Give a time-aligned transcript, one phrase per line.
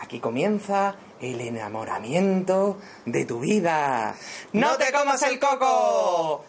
[0.00, 4.14] Aquí comienza el enamoramiento de tu vida.
[4.54, 6.44] ¡No te comas el coco!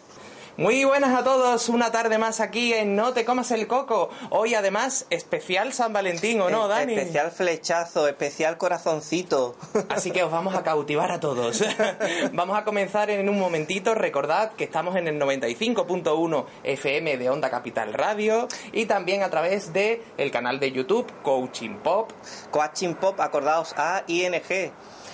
[0.58, 4.10] Muy buenas a todos, una tarde más aquí en No te comas el coco.
[4.28, 6.92] Hoy además especial San Valentín, ¿o no, Dani?
[6.92, 9.56] Especial flechazo, especial corazoncito.
[9.88, 11.64] Así que os vamos a cautivar a todos.
[12.34, 13.94] vamos a comenzar en un momentito.
[13.94, 19.72] Recordad que estamos en el 95.1 FM de Onda Capital Radio y también a través
[19.72, 22.10] de el canal de YouTube Coaching Pop.
[22.50, 24.70] Coaching Pop, acordaos a ING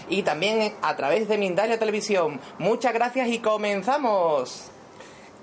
[0.09, 2.41] y también a través de Mindalia Televisión.
[2.59, 4.73] Muchas gracias y comenzamos.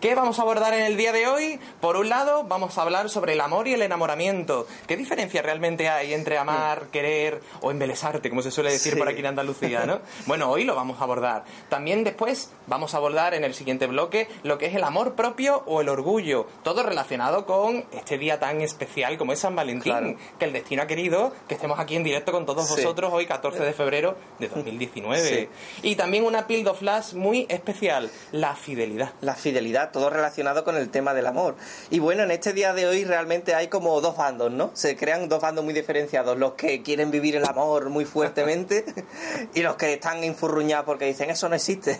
[0.05, 1.59] ¿Qué vamos a abordar en el día de hoy?
[1.81, 4.67] Por un lado, vamos a hablar sobre el amor y el enamoramiento.
[4.85, 9.21] ¿Qué diferencia realmente hay entre amar, querer o embelesarte, como se suele decir por aquí
[9.21, 10.01] en Andalucía, ¿no?
[10.27, 11.43] Bueno, hoy lo vamos a abordar.
[11.69, 15.63] También después vamos a abordar en el siguiente bloque lo que es el amor propio
[15.65, 16.45] o el orgullo.
[16.61, 20.87] Todo relacionado con este día tan especial como es San Valentín, que el destino ha
[20.87, 25.49] querido que estemos aquí en directo con todos vosotros hoy, 14 de febrero de 2019.
[25.81, 29.11] Y también una pildo flash muy especial, la fidelidad.
[29.21, 31.55] La fidelidad todo relacionado con el tema del amor.
[31.89, 34.71] Y bueno, en este día de hoy realmente hay como dos bandos, ¿no?
[34.73, 38.83] Se crean dos bandos muy diferenciados, los que quieren vivir el amor muy fuertemente
[39.53, 41.97] y los que están infurruñados porque dicen, eso no existe.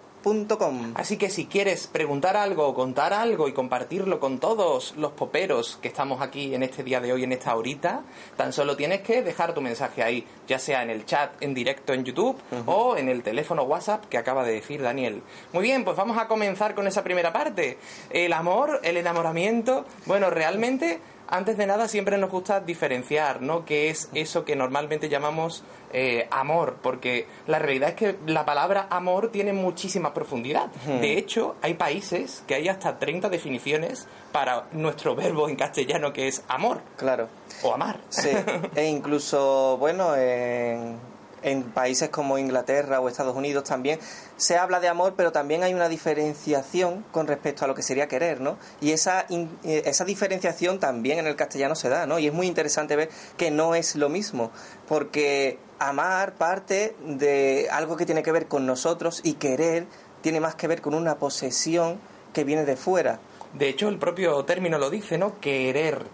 [0.94, 5.88] Así que si quieres preguntar algo contar algo y compartirlo con todos los poperos que
[5.88, 8.02] estamos aquí en este día de hoy, en esta horita,
[8.36, 11.92] tan solo tienes que dejar tu mensaje ahí, ya sea en el chat en directo
[11.92, 12.36] en YouTube
[12.66, 15.22] o en el teléfono WhatsApp que acaba de decir Daniel.
[15.52, 17.78] Muy bien, pues vamos a comenzar con esa primera parte.
[18.10, 19.84] El amor, el enamoramiento.
[20.06, 23.64] Bueno, realmente antes de nada siempre nos gusta diferenciar, ¿no?
[23.64, 25.62] ¿Qué es eso que normalmente llamamos
[25.92, 26.76] eh, amor?
[26.82, 30.66] Porque la realidad es que la palabra amor tiene muchísima profundidad.
[30.86, 36.28] De hecho, hay países que hay hasta 30 definiciones para nuestro verbo en castellano que
[36.28, 36.80] es amor.
[36.96, 37.28] Claro.
[37.62, 38.00] O amar.
[38.08, 38.30] Sí.
[38.74, 40.98] e incluso, bueno, en
[41.42, 43.98] en países como Inglaterra o Estados Unidos también
[44.36, 48.08] se habla de amor, pero también hay una diferenciación con respecto a lo que sería
[48.08, 48.58] querer, ¿no?
[48.80, 52.18] Y esa, eh, esa diferenciación también en el castellano se da, ¿no?
[52.18, 54.50] Y es muy interesante ver que no es lo mismo,
[54.86, 59.86] porque amar parte de algo que tiene que ver con nosotros y querer
[60.20, 62.00] tiene más que ver con una posesión
[62.32, 63.20] que viene de fuera.
[63.54, 65.40] De hecho, el propio término lo dice, ¿no?
[65.40, 66.06] Querer.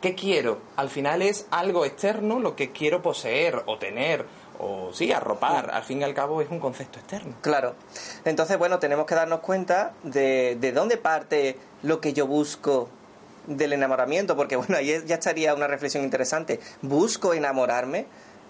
[0.00, 0.58] ¿Qué quiero?
[0.76, 4.26] Al final es algo externo lo que quiero poseer o tener
[4.62, 7.34] o sí, arropar, al fin y al cabo es un concepto externo.
[7.40, 7.74] Claro.
[8.24, 12.88] Entonces, bueno, tenemos que darnos cuenta de, de dónde parte lo que yo busco
[13.46, 16.60] del enamoramiento, porque bueno, ahí ya estaría una reflexión interesante.
[16.80, 18.06] ¿Busco enamorarme?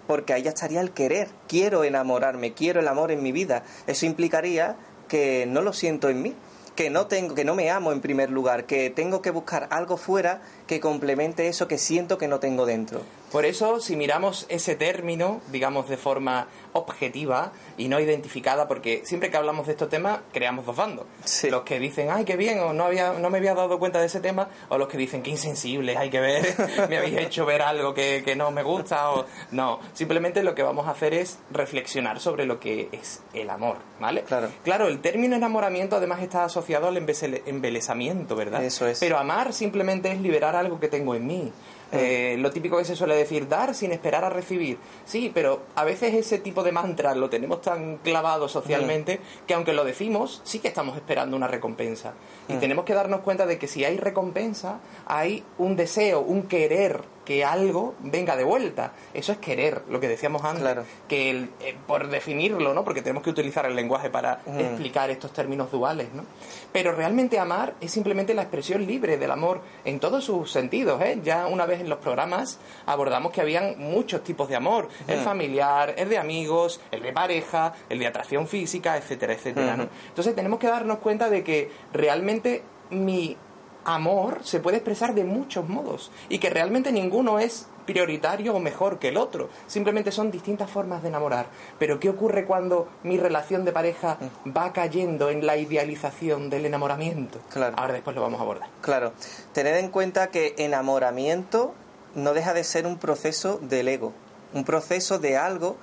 [0.07, 1.29] Porque ahí ya estaría el querer.
[1.49, 3.63] Quiero enamorarme, quiero el amor en mi vida.
[3.87, 4.77] Eso implicaría
[5.09, 6.35] que no lo siento en mí
[6.75, 9.97] que no tengo, que no me amo en primer lugar, que tengo que buscar algo
[9.97, 13.03] fuera que complemente eso que siento que no tengo dentro.
[13.33, 19.31] Por eso, si miramos ese término, digamos de forma objetiva y no identificada, porque siempre
[19.31, 21.07] que hablamos de estos temas creamos dos bandos.
[21.51, 24.07] Los que dicen, ay, qué bien, o no, había, no me había dado cuenta de
[24.07, 26.55] ese tema, o los que dicen, qué insensibles, hay que ver,
[26.89, 29.81] me habéis hecho ver algo que, que no me gusta, o no.
[29.93, 34.23] Simplemente lo que vamos a hacer es reflexionar sobre lo que es el amor, ¿vale?
[34.23, 34.49] Claro.
[34.65, 38.65] Claro, el término enamoramiento además está asociado al embelesamiento, ¿verdad?
[38.65, 39.01] Eso es.
[39.01, 41.53] Pero amar simplemente es liberar algo que tengo en mí.
[41.93, 44.79] Eh, lo típico que se suele decir, dar sin esperar a recibir.
[45.05, 49.73] Sí, pero a veces ese tipo de mantra lo tenemos tan clavado socialmente que aunque
[49.73, 52.15] lo decimos, sí que estamos esperando una recompensa.
[52.49, 57.03] Y tenemos que darnos cuenta de que si hay recompensa, hay un deseo, un querer
[57.25, 58.93] que algo venga de vuelta.
[59.15, 60.85] Eso es querer, lo que decíamos antes.
[61.09, 62.85] Que eh, por definirlo, ¿no?
[62.85, 66.25] Porque tenemos que utilizar el lenguaje para explicar estos términos duales, ¿no?
[66.73, 71.21] Pero realmente amar es simplemente la expresión libre del amor en todos sus sentidos, ¿eh?
[71.23, 74.89] Ya una vez en los programas abordamos que habían muchos tipos de amor.
[75.07, 79.89] El familiar, el de amigos, el de pareja, el de atracción física, etcétera, etcétera, ¿no?
[80.09, 83.37] Entonces tenemos que darnos cuenta de que realmente mi
[83.85, 88.99] amor se puede expresar de muchos modos y que realmente ninguno es prioritario o mejor
[88.99, 89.49] que el otro.
[89.67, 91.47] Simplemente son distintas formas de enamorar.
[91.79, 97.41] Pero ¿qué ocurre cuando mi relación de pareja va cayendo en la idealización del enamoramiento?
[97.51, 97.75] Claro.
[97.77, 98.69] Ahora después lo vamos a abordar.
[98.81, 99.13] Claro.
[99.53, 101.75] Tened en cuenta que enamoramiento
[102.15, 104.13] no deja de ser un proceso del ego,
[104.53, 105.77] un proceso de algo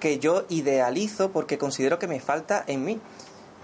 [0.00, 3.00] que yo idealizo porque considero que me falta en mí.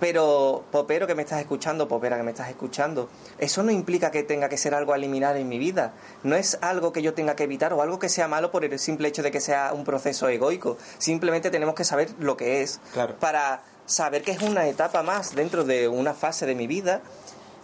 [0.00, 3.08] Pero, popero que me estás escuchando, popera que me estás escuchando,
[3.38, 5.94] eso no implica que tenga que ser algo a eliminar en mi vida.
[6.22, 8.78] No es algo que yo tenga que evitar o algo que sea malo por el
[8.78, 10.76] simple hecho de que sea un proceso egoico.
[10.98, 12.80] Simplemente tenemos que saber lo que es
[13.20, 17.02] para saber que es una etapa más dentro de una fase de mi vida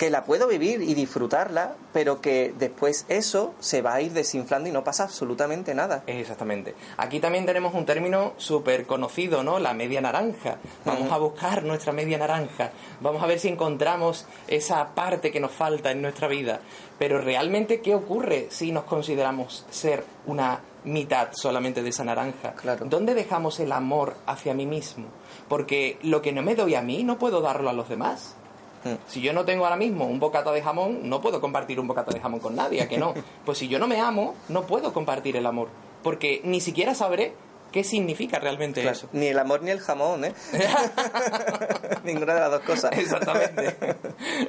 [0.00, 4.66] que la puedo vivir y disfrutarla, pero que después eso se va a ir desinflando
[4.66, 6.04] y no pasa absolutamente nada.
[6.06, 6.74] Exactamente.
[6.96, 9.58] Aquí también tenemos un término súper conocido, ¿no?
[9.58, 10.56] La media naranja.
[10.86, 12.70] Vamos a buscar nuestra media naranja.
[13.02, 16.60] Vamos a ver si encontramos esa parte que nos falta en nuestra vida.
[16.98, 22.54] Pero realmente, ¿qué ocurre si nos consideramos ser una mitad solamente de esa naranja?
[22.54, 22.86] Claro.
[22.86, 25.08] ¿Dónde dejamos el amor hacia mí mismo?
[25.46, 28.36] Porque lo que no me doy a mí no puedo darlo a los demás.
[28.84, 28.94] Mm.
[29.06, 32.12] Si yo no tengo ahora mismo un bocata de jamón, no puedo compartir un bocata
[32.12, 33.14] de jamón con nadie, ¿a que no?
[33.44, 35.68] Pues si yo no me amo, no puedo compartir el amor,
[36.02, 37.34] porque ni siquiera sabré
[37.72, 39.08] qué significa realmente eso.
[39.12, 40.34] Ni el amor ni el jamón, ¿eh?
[42.04, 42.92] Ninguna de las dos cosas.
[42.96, 43.76] Exactamente.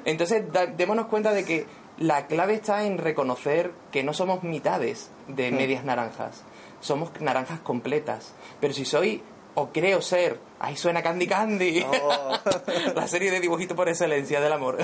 [0.06, 0.44] Entonces,
[0.76, 1.66] démonos cuenta de que
[1.98, 5.56] la clave está en reconocer que no somos mitades de mm.
[5.56, 6.44] medias naranjas,
[6.80, 8.34] somos naranjas completas.
[8.60, 9.22] Pero si soy
[9.56, 12.38] o creo ser, ahí suena Candy Candy, oh.
[12.96, 14.78] la serie de dibujitos por excelencia del amor.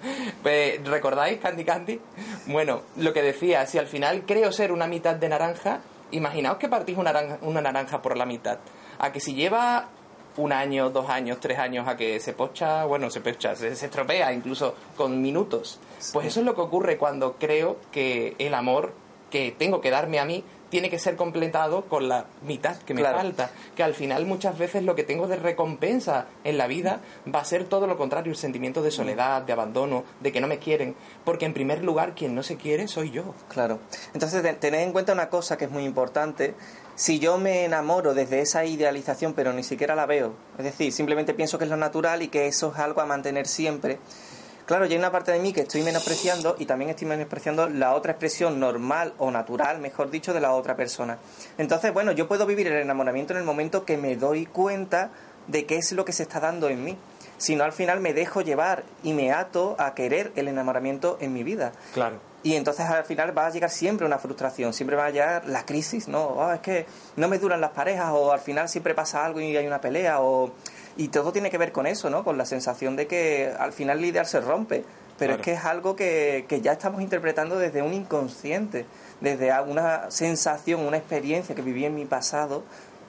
[0.84, 2.00] ¿Recordáis Candy Candy?
[2.46, 5.80] Bueno, lo que decía, si al final creo ser una mitad de naranja,
[6.10, 8.58] imaginaos que partís una naranja, una naranja por la mitad.
[8.98, 9.88] A que si lleva
[10.36, 13.86] un año, dos años, tres años a que se pocha, bueno, se pocha, se, se
[13.86, 15.80] estropea incluso con minutos.
[16.12, 18.92] Pues eso es lo que ocurre cuando creo que el amor
[19.30, 20.44] que tengo que darme a mí
[20.74, 23.48] tiene que ser completado con la mitad que me falta.
[23.76, 26.98] Que al final muchas veces lo que tengo de recompensa en la vida
[27.32, 30.48] va a ser todo lo contrario, el sentimiento de soledad, de abandono, de que no
[30.48, 30.96] me quieren.
[31.24, 33.36] Porque en primer lugar quien no se quiere soy yo.
[33.46, 33.78] Claro.
[34.14, 36.56] Entonces tened en cuenta una cosa que es muy importante.
[36.96, 41.34] Si yo me enamoro desde esa idealización pero ni siquiera la veo, es decir, simplemente
[41.34, 44.00] pienso que es lo natural y que eso es algo a mantener siempre,
[44.66, 48.12] Claro, hay una parte de mí que estoy menospreciando y también estoy menospreciando la otra
[48.12, 51.18] expresión normal o natural, mejor dicho, de la otra persona.
[51.58, 55.10] Entonces, bueno, yo puedo vivir el enamoramiento en el momento que me doy cuenta
[55.48, 56.96] de qué es lo que se está dando en mí.
[57.36, 61.34] Si no, al final me dejo llevar y me ato a querer el enamoramiento en
[61.34, 61.72] mi vida.
[61.92, 62.16] Claro.
[62.42, 65.64] Y entonces al final va a llegar siempre una frustración, siempre va a llegar la
[65.64, 66.24] crisis, ¿no?
[66.24, 69.56] Oh, es que no me duran las parejas o al final siempre pasa algo y
[69.56, 70.52] hay una pelea o
[70.96, 72.24] y todo tiene que ver con eso, ¿no?
[72.24, 74.84] Con la sensación de que al final el ideal se rompe.
[75.16, 78.84] Pero es que es algo que, que ya estamos interpretando desde un inconsciente,
[79.20, 82.64] desde una sensación, una experiencia que viví en mi pasado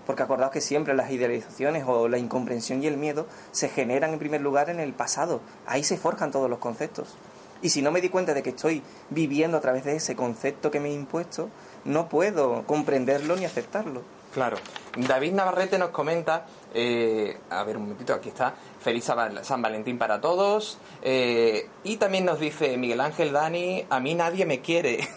[0.06, 4.20] porque acordaos que siempre las idealizaciones o la incomprensión y el miedo se generan en
[4.20, 5.42] primer lugar en el pasado.
[5.66, 7.16] Ahí se forjan todos los conceptos.
[7.62, 10.70] Y si no me di cuenta de que estoy viviendo a través de ese concepto
[10.72, 11.50] que me he impuesto,
[11.84, 14.04] no puedo comprenderlo ni aceptarlo.
[14.34, 14.58] Claro.
[14.98, 16.46] David Navarrete nos comenta,
[16.78, 20.78] eh, a ver un momentito, aquí está, feliz San Valentín para todos.
[21.02, 25.08] Eh, y también nos dice Miguel Ángel Dani, a mí nadie me quiere.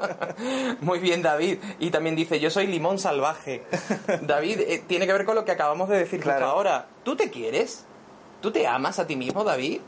[0.80, 1.58] Muy bien, David.
[1.78, 3.62] Y también dice, yo soy limón salvaje.
[4.22, 6.46] David, eh, tiene que ver con lo que acabamos de decir claro.
[6.46, 6.86] ahora.
[7.04, 7.84] ¿Tú te quieres?
[8.40, 9.80] ¿Tú te amas a ti mismo, David?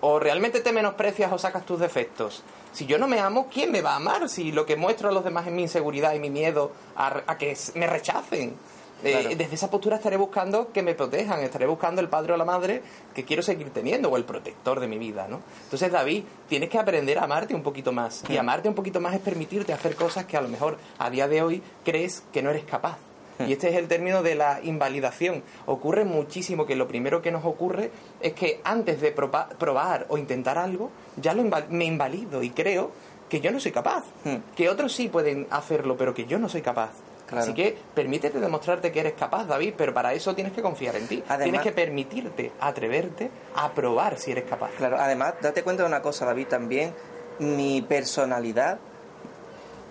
[0.00, 2.42] ¿O realmente te menosprecias o sacas tus defectos?
[2.72, 4.28] Si yo no me amo, ¿quién me va a amar?
[4.28, 7.56] Si lo que muestro a los demás es mi inseguridad y mi miedo a, que
[7.74, 8.54] me rechacen.
[9.02, 12.44] Eh, desde esa postura estaré buscando que me protejan, estaré buscando el padre o la
[12.44, 12.82] madre
[13.14, 15.40] que quiero seguir teniendo o el protector de mi vida, ¿no?
[15.64, 18.22] Entonces, David, tienes que aprender a amarte un poquito más.
[18.28, 21.28] Y amarte un poquito más es permitirte hacer cosas que a lo mejor a día
[21.28, 22.98] de hoy crees que no eres capaz.
[23.46, 25.42] Y este es el término de la invalidación.
[25.64, 27.90] Ocurre muchísimo que lo primero que nos ocurre
[28.20, 32.90] es que antes de probar o intentar algo, ya lo me invalido y creo
[33.30, 34.36] que yo no soy capaz, Hmm.
[34.54, 36.90] que otros sí pueden hacerlo, pero que yo no soy capaz.
[37.30, 37.44] Claro.
[37.44, 41.06] Así que permítete demostrarte que eres capaz, David, pero para eso tienes que confiar en
[41.06, 41.22] ti.
[41.28, 44.70] Además- tienes que permitirte, atreverte a probar si eres capaz.
[44.76, 46.92] Claro, además, date cuenta de una cosa, David, también
[47.38, 48.78] mi personalidad,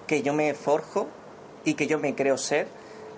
[0.05, 1.07] que yo me forjo
[1.63, 2.67] y que yo me creo ser,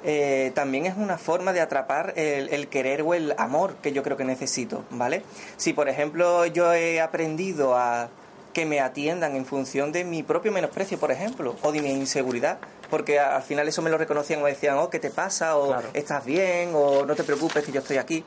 [0.04, 4.04] eh, también es una forma de atrapar el, el querer o el amor que yo
[4.04, 5.24] creo que necesito, ¿vale?
[5.58, 8.10] Si, por ejemplo, yo he aprendido a
[8.53, 12.60] que me atiendan en función de mi propio menosprecio, por ejemplo, o de mi inseguridad,
[12.89, 15.58] porque al final eso me lo reconocían o decían, oh, ¿qué te pasa?
[15.58, 15.88] o Claro.
[15.93, 18.24] estás bien, o no te preocupes que yo estoy aquí.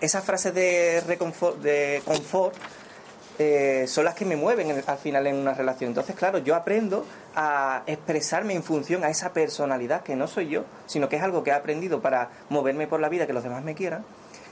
[0.00, 2.54] Esas frases de, reconfort, de confort
[3.40, 5.88] eh, son las que me mueven en- al final en una relación.
[5.90, 7.04] Entonces, claro, yo aprendo
[7.36, 11.44] a expresarme en función a esa personalidad que no soy yo, sino que es algo
[11.44, 14.04] que he aprendido para moverme por la vida, que los demás me quieran.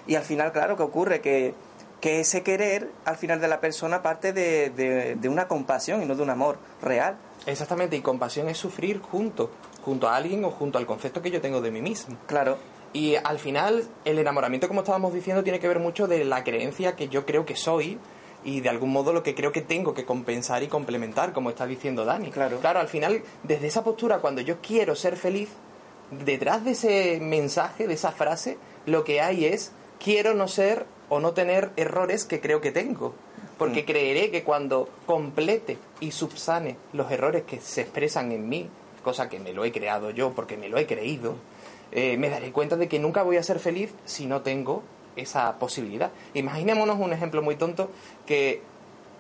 [0.07, 1.55] Y al final, claro, que ocurre que,
[2.01, 6.07] que ese querer, al final de la persona, parte de, de- de una compasión y
[6.07, 7.17] no de un amor real.
[7.47, 9.51] Exactamente, y compasión es sufrir junto,
[9.85, 12.17] junto a alguien o junto al concepto que yo tengo de mí mismo.
[12.27, 12.59] Claro,
[12.93, 16.97] Y al final, el enamoramiento, como estábamos diciendo, tiene que ver mucho de la creencia
[16.97, 17.99] que yo creo que soy
[18.45, 21.67] y de algún modo lo que creo que tengo que compensar y complementar, como está
[21.67, 22.31] diciendo Dani.
[22.31, 22.59] Claro.
[22.61, 25.51] Claro, al final, desde esa postura, cuando yo quiero ser feliz,
[26.11, 29.73] detrás de ese mensaje, de esa frase, lo que hay es
[30.03, 33.15] quiero no ser o no tener errores que creo que tengo.
[33.59, 33.87] Porque Mm.
[33.87, 38.69] creeré que cuando complete y subsane los errores que se expresan en mí,
[39.03, 41.37] cosa que me lo he creado yo porque me lo he creído,
[41.93, 44.83] eh, me daré cuenta de que nunca voy a ser feliz si no tengo
[45.15, 46.11] esa posibilidad.
[46.35, 47.91] Imaginémonos un ejemplo muy tonto
[48.27, 48.61] que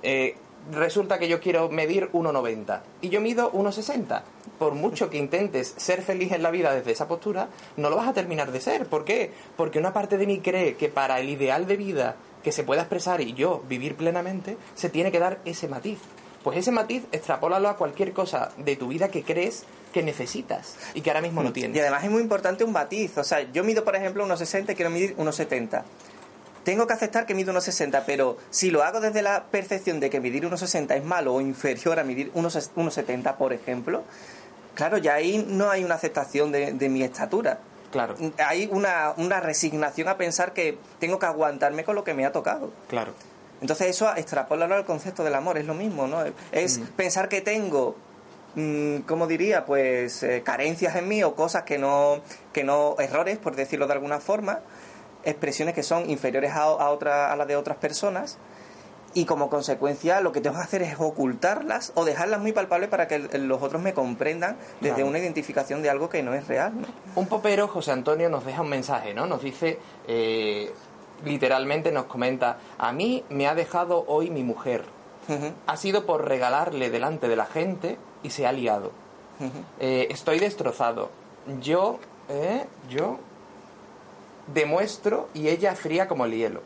[0.03, 0.35] eh,
[0.73, 4.23] resulta que yo quiero medir 1,90 y yo mido 1,60.
[4.59, 8.09] Por mucho que intentes ser feliz en la vida desde esa postura, no lo vas
[8.09, 8.87] a terminar de ser.
[8.87, 9.33] ¿Por qué?
[9.57, 12.83] Porque una parte de mí cree que para el ideal de vida que se pueda
[12.83, 15.99] expresar y yo vivir plenamente, se tiene que dar ese matiz.
[16.43, 21.01] Pues ese matiz, extrapólalo a cualquier cosa de tu vida que crees que necesitas y
[21.01, 21.77] que ahora mismo no tienes.
[21.77, 23.19] Y además es muy importante un matiz.
[23.19, 25.85] O sea, yo mido, por ejemplo, unos 60 y quiero medir unos 70.
[26.67, 30.11] Tengo que aceptar que mido unos 60, pero si lo hago desde la percepción de
[30.11, 34.03] que medir unos 60 es malo o inferior a medir unos, unos 70, por ejemplo,
[34.75, 37.61] claro, ya ahí no hay una aceptación de, de mi estatura.
[37.93, 42.27] Claro, Hay una, una resignación a pensar que tengo que aguantarme con lo que me
[42.27, 42.73] ha tocado.
[42.89, 43.13] claro.
[43.61, 46.19] Entonces eso extrapolarlo al concepto del amor, es lo mismo, ¿no?
[46.51, 47.97] Es pensar que tengo,
[48.57, 49.65] mm, ¿cómo diría?
[49.65, 52.21] Pues eh, carencias en mí o cosas que no,
[52.53, 54.61] que no, errores, por decirlo de alguna forma,
[55.27, 58.39] expresiones que son inferiores a, a, otra, a las de otras personas
[59.13, 63.09] y como consecuencia lo que tengo que hacer es ocultarlas o dejarlas muy palpables para
[63.09, 65.09] que los otros me comprendan desde Claro.
[65.11, 66.87] una identificación de algo que no es real, ¿no?
[67.15, 69.27] Un popero, José Antonio, nos deja un mensaje, ¿no?
[69.27, 70.71] Nos dice, eh,
[71.25, 74.85] literalmente nos comenta, a mí me ha dejado hoy mi mujer.
[75.67, 78.93] Ha sido por regalarle delante de la gente y se ha liado.
[79.81, 81.11] Eh, estoy destrozado.
[81.61, 83.19] Yo, eh, yo
[84.47, 86.63] demuestro y ella fría como el hielo.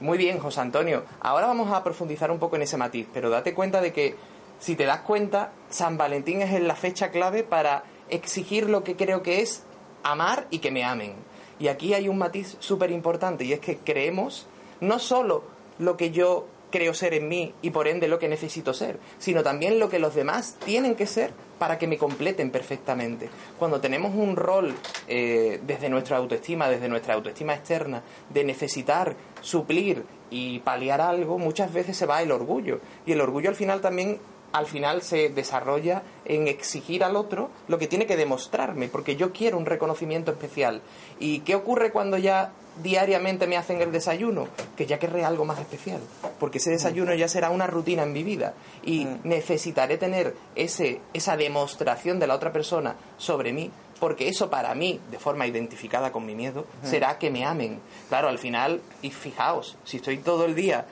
[0.00, 1.04] Muy bien, José Antonio.
[1.20, 4.16] Ahora vamos a profundizar un poco en ese matiz, pero date cuenta de que,
[4.58, 9.22] si te das cuenta, San Valentín es la fecha clave para exigir lo que creo
[9.22, 9.62] que es
[10.02, 11.14] amar y que me amen.
[11.58, 14.46] Y aquí hay un matiz súper importante y es que creemos
[14.80, 15.44] no solo
[15.78, 19.44] lo que yo creo ser en mí y por ende lo que necesito ser, sino
[19.44, 23.28] también lo que los demás tienen que ser para que me completen perfectamente.
[23.58, 24.74] Cuando tenemos un rol
[25.08, 31.72] eh, desde nuestra autoestima, desde nuestra autoestima externa, de necesitar suplir y paliar algo, muchas
[31.72, 32.80] veces se va el orgullo.
[33.06, 34.18] Y el orgullo al final también
[34.54, 39.32] al final se desarrolla en exigir al otro lo que tiene que demostrarme, porque yo
[39.32, 40.80] quiero un reconocimiento especial.
[41.18, 44.46] ¿Y qué ocurre cuando ya diariamente me hacen el desayuno?
[44.76, 45.98] Que ya querré algo más especial,
[46.38, 49.18] porque ese desayuno ya será una rutina en mi vida y Mm.
[49.24, 55.00] necesitaré tener ese, esa demostración de la otra persona sobre mí, porque eso para mí,
[55.10, 57.80] de forma identificada con mi miedo, será que me amen.
[58.08, 60.84] Claro, al final, y fijaos, si estoy todo el día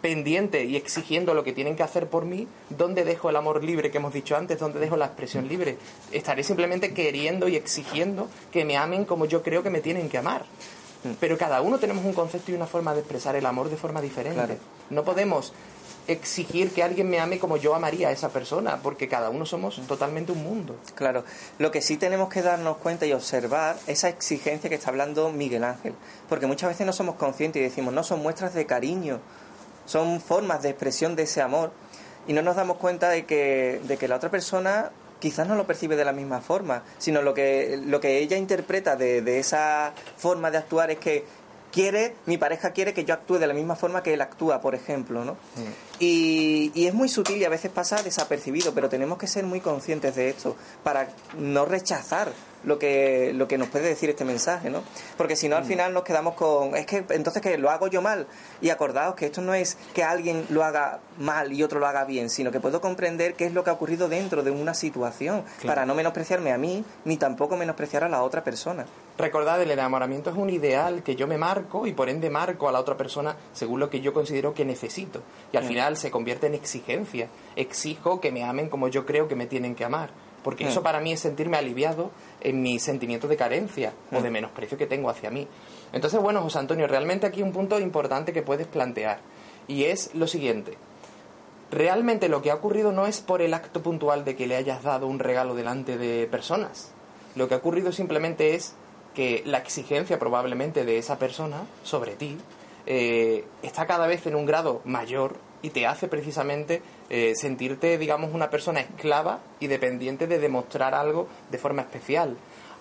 [0.00, 3.90] pendiente y exigiendo lo que tienen que hacer por mí, ¿dónde dejo el amor libre
[3.90, 4.58] que hemos dicho antes?
[4.58, 5.76] ¿Dónde dejo la expresión libre?
[6.12, 10.18] Estaré simplemente queriendo y exigiendo que me amen como yo creo que me tienen que
[10.18, 10.44] amar.
[11.18, 14.02] Pero cada uno tenemos un concepto y una forma de expresar el amor de forma
[14.02, 14.36] diferente.
[14.36, 14.56] Claro.
[14.90, 15.52] No podemos
[16.06, 19.80] exigir que alguien me ame como yo amaría a esa persona, porque cada uno somos
[19.86, 20.76] totalmente un mundo.
[20.94, 21.24] Claro,
[21.58, 25.64] lo que sí tenemos que darnos cuenta y observar esa exigencia que está hablando Miguel
[25.64, 25.94] Ángel,
[26.28, 29.20] porque muchas veces no somos conscientes y decimos, no, son muestras de cariño,
[29.86, 31.72] son formas de expresión de ese amor,
[32.26, 35.66] y no nos damos cuenta de que, de que la otra persona quizás no lo
[35.66, 39.92] percibe de la misma forma, sino lo que, lo que ella interpreta de, de esa
[40.16, 41.24] forma de actuar es que
[41.72, 44.74] quiere, mi pareja quiere que yo actúe de la misma forma que él actúa, por
[44.74, 45.36] ejemplo, ¿no?
[45.98, 49.60] Y, y es muy sutil y a veces pasa desapercibido, pero tenemos que ser muy
[49.60, 51.08] conscientes de esto para
[51.38, 52.32] no rechazar
[52.64, 54.82] lo que, lo que nos puede decir este mensaje, ¿no?
[55.16, 58.02] Porque si no, al final nos quedamos con, es que entonces que lo hago yo
[58.02, 58.26] mal.
[58.60, 62.04] Y acordaos que esto no es que alguien lo haga mal y otro lo haga
[62.04, 65.44] bien, sino que puedo comprender qué es lo que ha ocurrido dentro de una situación
[65.64, 68.86] para no menospreciarme a mí ni tampoco menospreciar a la otra persona.
[69.20, 72.72] Recordad, el enamoramiento es un ideal que yo me marco y por ende marco a
[72.72, 75.20] la otra persona según lo que yo considero que necesito.
[75.52, 77.28] Y al final se convierte en exigencia.
[77.54, 80.08] Exijo que me amen como yo creo que me tienen que amar.
[80.42, 84.78] Porque eso para mí es sentirme aliviado en mi sentimiento de carencia o de menosprecio
[84.78, 85.46] que tengo hacia mí.
[85.92, 89.20] Entonces, bueno, José Antonio, realmente aquí un punto importante que puedes plantear.
[89.68, 90.78] Y es lo siguiente.
[91.70, 94.82] Realmente lo que ha ocurrido no es por el acto puntual de que le hayas
[94.82, 96.94] dado un regalo delante de personas.
[97.36, 98.76] Lo que ha ocurrido simplemente es
[99.14, 102.36] que la exigencia probablemente de esa persona sobre ti
[102.86, 108.32] eh, está cada vez en un grado mayor y te hace precisamente eh, sentirte, digamos,
[108.32, 112.36] una persona esclava y dependiente de demostrar algo de forma especial.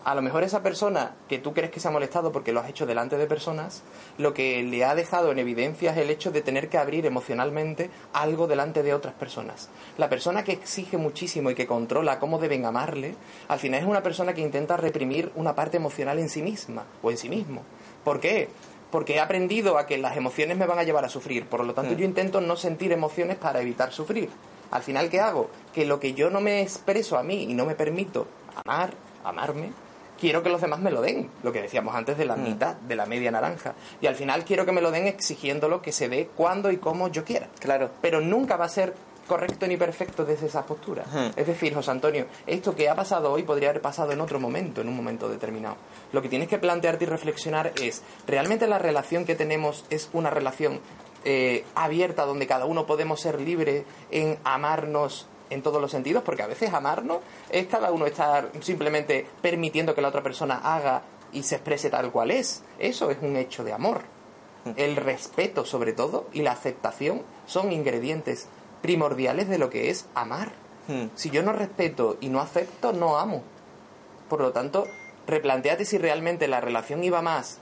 [0.10, 2.68] A lo mejor esa persona que tú crees que se ha molestado porque lo has
[2.68, 3.84] hecho delante de personas,
[4.18, 7.92] lo que le ha dejado en evidencia es el hecho de tener que abrir emocionalmente
[8.12, 9.70] algo delante de otras personas.
[10.00, 13.14] La persona que exige muchísimo y que controla cómo deben amarle,
[13.50, 17.12] al final es una persona que intenta reprimir una parte emocional en sí misma o
[17.12, 17.62] en sí mismo.
[18.04, 18.50] ¿Por qué?
[18.90, 21.46] porque he aprendido a que las emociones me van a llevar a sufrir.
[21.46, 24.32] Por lo tanto, yo intento no sentir emociones para evitar sufrir.
[24.72, 25.52] Al final, ¿qué hago?
[25.72, 28.26] Que lo que yo no me expreso a mí y no me permito
[28.66, 29.70] amar, amarme,
[30.20, 31.30] quiero que los demás me lo den.
[31.44, 33.74] Lo que decíamos antes de la mitad, de la media naranja.
[34.02, 37.08] Y al final quiero que me lo den exigiéndolo que se dé cuando y como
[37.08, 37.48] yo quiera.
[37.60, 37.90] Claro.
[38.02, 38.94] Pero nunca va a ser
[39.28, 41.06] correcto ni perfecto desde esa postura.
[41.36, 44.82] Es decir, José Antonio, esto que ha pasado hoy podría haber pasado en otro momento,
[44.82, 45.78] en un momento determinado.
[46.12, 50.32] Lo que tienes que plantearte y reflexionar es, ¿realmente la relación que tenemos es una
[50.32, 50.82] relación
[51.24, 56.24] eh, abierta donde cada uno podemos ser libre en amarnos en todos los sentidos?
[56.24, 61.04] Porque a veces amarnos es cada uno estar simplemente permitiendo que la otra persona haga
[61.32, 62.64] y se exprese tal cual es.
[62.80, 64.02] Eso es un hecho de amor.
[64.76, 68.48] El respeto, sobre todo, y la aceptación son ingredientes
[68.82, 70.52] primordiales de lo que es amar.
[70.88, 71.08] Hmm.
[71.16, 73.44] Si yo no respeto y no acepto, no amo.
[74.28, 74.86] Por lo tanto,
[75.28, 77.60] replanteate si realmente la relación iba más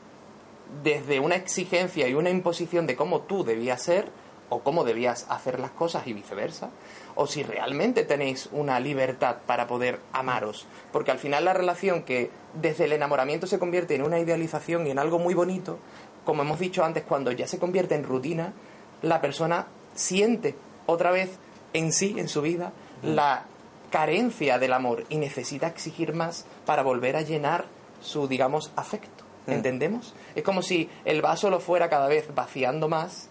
[0.84, 4.10] desde una exigencia y una imposición de cómo tú debías ser
[4.50, 6.70] o cómo debías hacer las cosas y viceversa,
[7.16, 12.32] o si realmente tenéis una libertad para poder amaros, porque al final la relación que
[12.54, 15.80] desde el enamoramiento se convierte en una idealización y en algo muy bonito,
[16.26, 18.54] como hemos dicho antes, cuando ya se convierte en rutina,
[19.02, 20.56] la persona siente
[20.86, 21.38] otra vez
[21.74, 23.46] en sí, en su vida, la
[23.92, 27.66] carencia del amor y necesita exigir más para volver a llenar
[28.02, 29.24] su, digamos, afecto.
[29.48, 30.14] ¿Entendemos?
[30.36, 33.30] Es como si el vaso lo fuera cada vez vaciando más,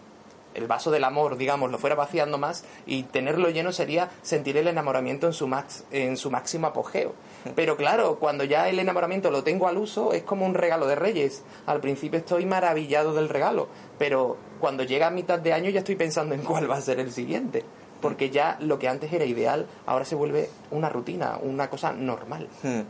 [0.56, 4.68] el vaso del amor, digamos, lo fuera vaciando más y tenerlo lleno sería sentir el
[4.68, 7.14] enamoramiento en su, max, en su máximo apogeo.
[7.54, 10.96] Pero claro, cuando ya el enamoramiento lo tengo al uso, es como un regalo de
[10.96, 11.42] reyes.
[11.66, 15.96] Al principio estoy maravillado del regalo, pero cuando llega a mitad de año ya estoy
[15.96, 17.64] pensando en cuál va a ser el siguiente.
[18.00, 22.48] Porque ya lo que antes era ideal, ahora se vuelve una rutina, una cosa normal.
[22.62, 22.82] Hmm.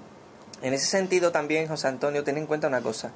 [0.63, 3.13] En ese sentido también, José Antonio, ten en cuenta una cosa.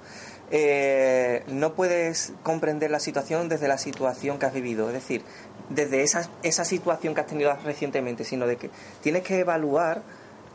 [0.51, 5.23] Eh, no puedes comprender la situación desde la situación que has vivido, es decir,
[5.69, 10.03] desde esa, esa situación que has tenido recientemente, sino de que tienes que evaluar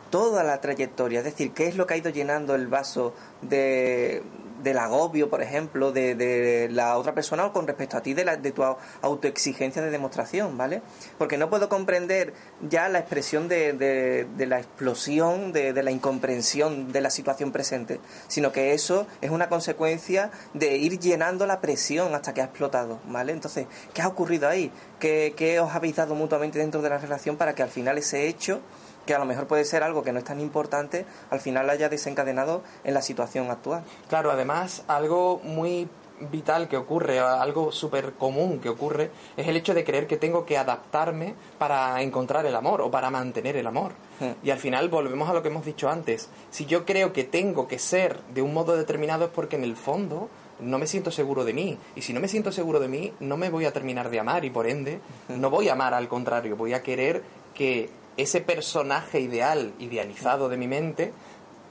[0.10, 4.22] toda la trayectoria, es decir, qué es lo que ha ido llenando el vaso de,
[4.64, 8.26] del agobio, por ejemplo, de, de, la otra persona o con respecto a ti, de,
[8.26, 8.64] la, de tu
[9.02, 10.82] autoexigencia de demostración, ¿vale?
[11.18, 17.02] Porque no puedo comprender ya la expresión de, de la explosión, de, la incomprensión de
[17.02, 22.34] la situación presente, sino que eso es una consecuencia de ir llenando la presión hasta
[22.34, 23.32] que ha explotado, ¿vale?
[23.32, 24.72] Entonces, ¿qué ha ocurrido ahí?
[25.00, 28.28] ¿Qué, qué os habéis dado mutuamente dentro de la relación para que al final ese
[28.28, 28.62] hecho
[29.06, 31.90] que a lo mejor puede ser algo que no es tan importante, al final haya
[31.90, 33.84] desencadenado en la situación actual.
[34.10, 35.88] Claro, además, algo muy
[36.20, 40.46] vital que ocurre, algo súper común que ocurre, es el hecho de creer que tengo
[40.46, 43.94] que adaptarme para encontrar el amor o para mantener el amor.
[44.20, 44.32] Hmm.
[44.44, 46.30] Y al final volvemos a lo que hemos dicho antes.
[46.50, 49.76] Si yo creo que tengo que ser de un modo determinado es porque en el
[49.76, 51.78] fondo no me siento seguro de mí.
[51.96, 54.46] Y si no me siento seguro de mí, no me voy a terminar de amar
[54.46, 55.40] y por ende hmm.
[55.40, 60.58] no voy a amar al contrario, voy a querer que ese personaje ideal, idealizado de
[60.58, 61.14] mi mente,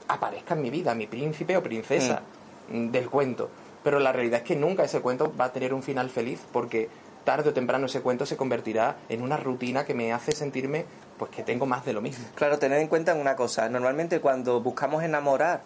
[0.07, 2.21] aparezca en mi vida, mi príncipe o princesa
[2.69, 2.91] mm.
[2.91, 3.49] del cuento.
[3.83, 6.89] Pero la realidad es que nunca ese cuento va a tener un final feliz porque
[7.23, 10.85] tarde o temprano ese cuento se convertirá en una rutina que me hace sentirme
[11.17, 12.25] pues que tengo más de lo mismo.
[12.35, 15.61] Claro, tened en cuenta una cosa, normalmente cuando buscamos enamorar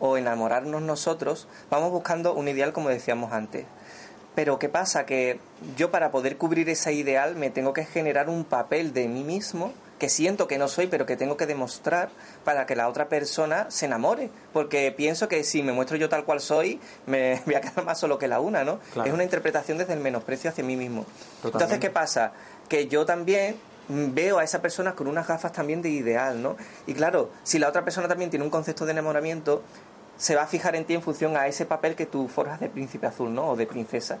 [0.00, 3.66] o enamorarnos nosotros, vamos buscando un ideal como decíamos antes.
[4.34, 5.04] Pero ¿qué pasa?
[5.04, 5.38] Que
[5.76, 9.72] yo para poder cubrir ese ideal me tengo que generar un papel de mí mismo
[10.02, 12.10] que siento que no soy, pero que tengo que demostrar
[12.44, 14.30] para que la otra persona se enamore.
[14.52, 18.00] Porque pienso que si me muestro yo tal cual soy, me voy a quedar más
[18.00, 18.80] solo que la una, ¿no?
[19.04, 21.06] Es una interpretación desde el menosprecio hacia mí mismo.
[21.44, 22.32] Entonces, ¿qué pasa?
[22.68, 23.54] Que yo también
[23.88, 26.56] veo a esa persona con unas gafas también de ideal, ¿no?
[26.88, 29.62] Y claro, si la otra persona también tiene un concepto de enamoramiento,
[30.16, 32.68] se va a fijar en ti en función a ese papel que tú forjas de
[32.68, 33.50] príncipe azul, ¿no?
[33.50, 34.18] O de princesa.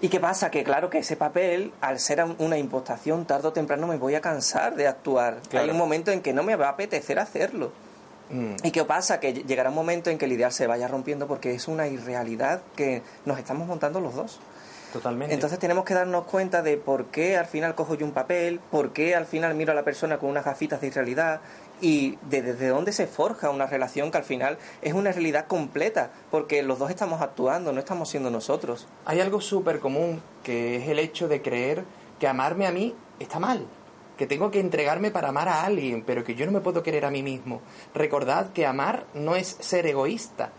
[0.00, 0.50] ¿Y qué pasa?
[0.50, 4.20] Que claro que ese papel, al ser una impostación, tarde o temprano me voy a
[4.20, 5.38] cansar de actuar.
[5.52, 7.72] Hay un momento en que no me va a apetecer hacerlo.
[8.30, 8.56] Mm.
[8.62, 9.20] ¿Y qué pasa?
[9.20, 12.60] Que llegará un momento en que el ideal se vaya rompiendo porque es una irrealidad
[12.74, 14.40] que nos estamos montando los dos.
[14.92, 15.34] Totalmente.
[15.34, 18.92] Entonces tenemos que darnos cuenta de por qué al final cojo yo un papel, por
[18.92, 21.40] qué al final miro a la persona con unas gafitas de irrealidad,
[21.80, 26.62] y desde dónde se forja una relación que al final es una realidad completa, porque
[26.62, 28.86] los dos estamos actuando, no estamos siendo nosotros.
[29.04, 31.84] Hay algo súper común, que es el hecho de creer
[32.18, 33.66] que amarme a mí está mal,
[34.16, 37.04] que tengo que entregarme para amar a alguien, pero que yo no me puedo querer
[37.04, 37.60] a mí mismo.
[37.94, 40.52] Recordad que amar no es ser egoísta,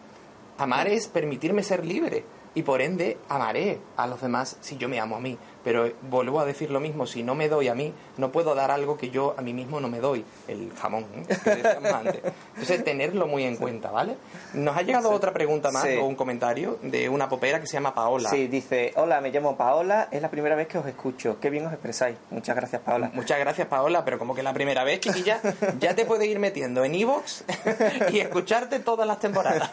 [0.58, 2.25] amar es permitirme ser libre
[2.58, 5.38] y por ende amaré a los demás si yo me amo a mí.
[5.67, 8.71] Pero vuelvo a decir lo mismo, si no me doy a mí, no puedo dar
[8.71, 11.25] algo que yo a mí mismo no me doy, el jamón, ¿eh?
[11.43, 12.21] que decíamos antes.
[12.53, 14.15] Entonces, tenerlo muy en cuenta, ¿vale?
[14.53, 17.93] Nos ha llegado otra pregunta más o un comentario de una popera que se llama
[17.93, 18.30] Paola.
[18.30, 21.65] Sí, dice, hola, me llamo Paola, es la primera vez que os escucho, qué bien
[21.65, 22.15] os expresáis.
[22.30, 23.12] Muchas gracias, Paola.
[23.13, 25.41] Muchas gracias, Paola, pero como que la primera vez, chiquilla,
[25.82, 27.43] ya te puedes ir metiendo en Evox
[28.13, 29.69] y escucharte todas las temporadas.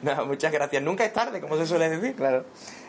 [0.00, 0.80] no, muchas gracias.
[0.80, 2.14] Nunca es tarde, como se suele decir.
[2.14, 2.44] Claro.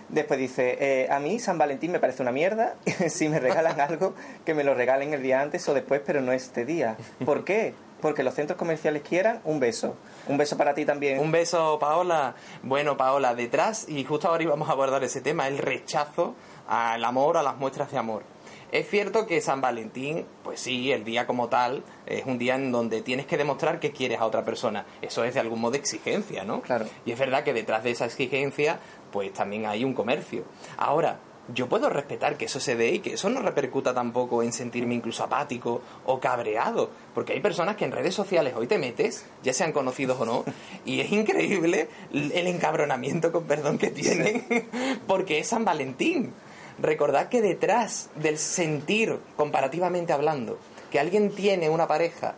[0.10, 2.76] Después dice, eh, a mí San Valentín me parece una mierda,
[3.10, 6.32] si me regalan algo, que me lo regalen el día antes o después, pero no
[6.32, 6.98] este día.
[7.26, 7.74] ¿Por qué?
[8.02, 9.96] Porque los centros comerciales quieran un beso.
[10.28, 11.20] Un beso para ti también.
[11.20, 12.34] Un beso, Paola.
[12.64, 16.36] Bueno, Paola, detrás, y justo ahora íbamos a abordar ese tema, el rechazo
[16.68, 18.24] al amor, a las muestras de amor.
[18.72, 22.72] Es cierto que San Valentín, pues sí, el día como tal, es un día en
[22.72, 24.86] donde tienes que demostrar que quieres a otra persona.
[25.02, 26.62] Eso es de algún modo exigencia, ¿no?
[26.62, 26.86] Claro.
[27.04, 28.80] Y es verdad que detrás de esa exigencia,
[29.12, 30.44] pues también hay un comercio.
[30.78, 31.20] Ahora,
[31.54, 34.96] yo puedo respetar que eso se dé y que eso no repercuta tampoco en sentirme
[34.96, 39.54] incluso apático o cabreado, porque hay personas que en redes sociales hoy te metes, ya
[39.54, 40.46] sean conocidos o no,
[40.86, 44.46] y es increíble el encabronamiento, con perdón, que tienen,
[45.08, 46.34] porque es San Valentín.
[46.82, 50.58] Recordad que detrás del sentir, comparativamente hablando,
[50.92, 52.36] que alguien tiene una pareja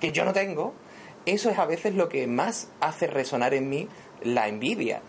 [0.00, 0.72] que yo no tengo,
[1.26, 3.88] eso es a veces lo que más hace resonar en mí
[4.22, 5.02] la envidia.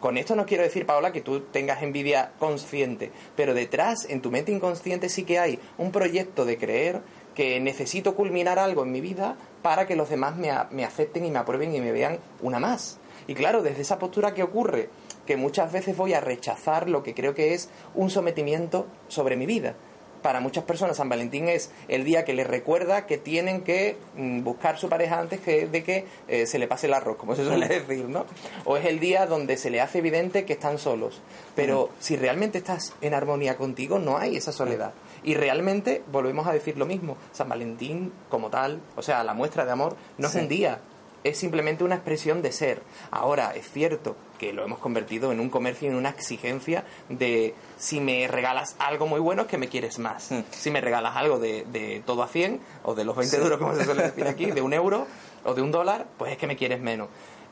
[0.00, 4.30] Con esto no quiero decir, Paola, que tú tengas envidia consciente, pero detrás, en tu
[4.30, 7.02] mente inconsciente, sí que hay un proyecto de creer
[7.34, 11.30] que necesito culminar algo en mi vida para que los demás me, me acepten y
[11.30, 12.98] me aprueben y me vean una más.
[13.26, 14.88] Y claro, desde esa postura que ocurre
[15.26, 19.44] que muchas veces voy a rechazar lo que creo que es un sometimiento sobre mi
[19.46, 19.74] vida.
[20.22, 24.42] Para muchas personas San Valentín es el día que les recuerda que tienen que mm,
[24.42, 27.44] buscar su pareja antes que, de que eh, se le pase el arroz, como se
[27.44, 28.26] suele decir, ¿no?
[28.64, 31.20] O es el día donde se le hace evidente que están solos.
[31.54, 34.92] Pero si realmente estás en armonía contigo, no hay esa soledad.
[35.22, 37.16] Y realmente volvemos a decir lo mismo.
[37.32, 40.80] San Valentín como tal, o sea, la muestra de amor, no es un día,
[41.24, 42.82] es simplemente una expresión de ser.
[43.10, 48.00] Ahora, es cierto que lo hemos convertido en un comercio, en una exigencia de si
[48.00, 50.30] me regalas algo muy bueno es que me quieres más.
[50.30, 50.40] Hmm.
[50.50, 53.84] Si me regalas algo de, todo a 100, o de los 20 euros, como se
[53.84, 55.06] suele decir aquí, de un euro
[55.44, 57.08] o de un dólar, pues es que me quieres menos.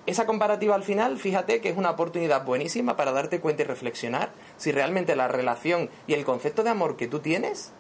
[0.07, 4.31] Esa comparativa al final, fíjate que es una oportunidad buenísima para darte cuenta y reflexionar
[4.57, 7.73] si realmente la relación y el concepto de amor que tú tienes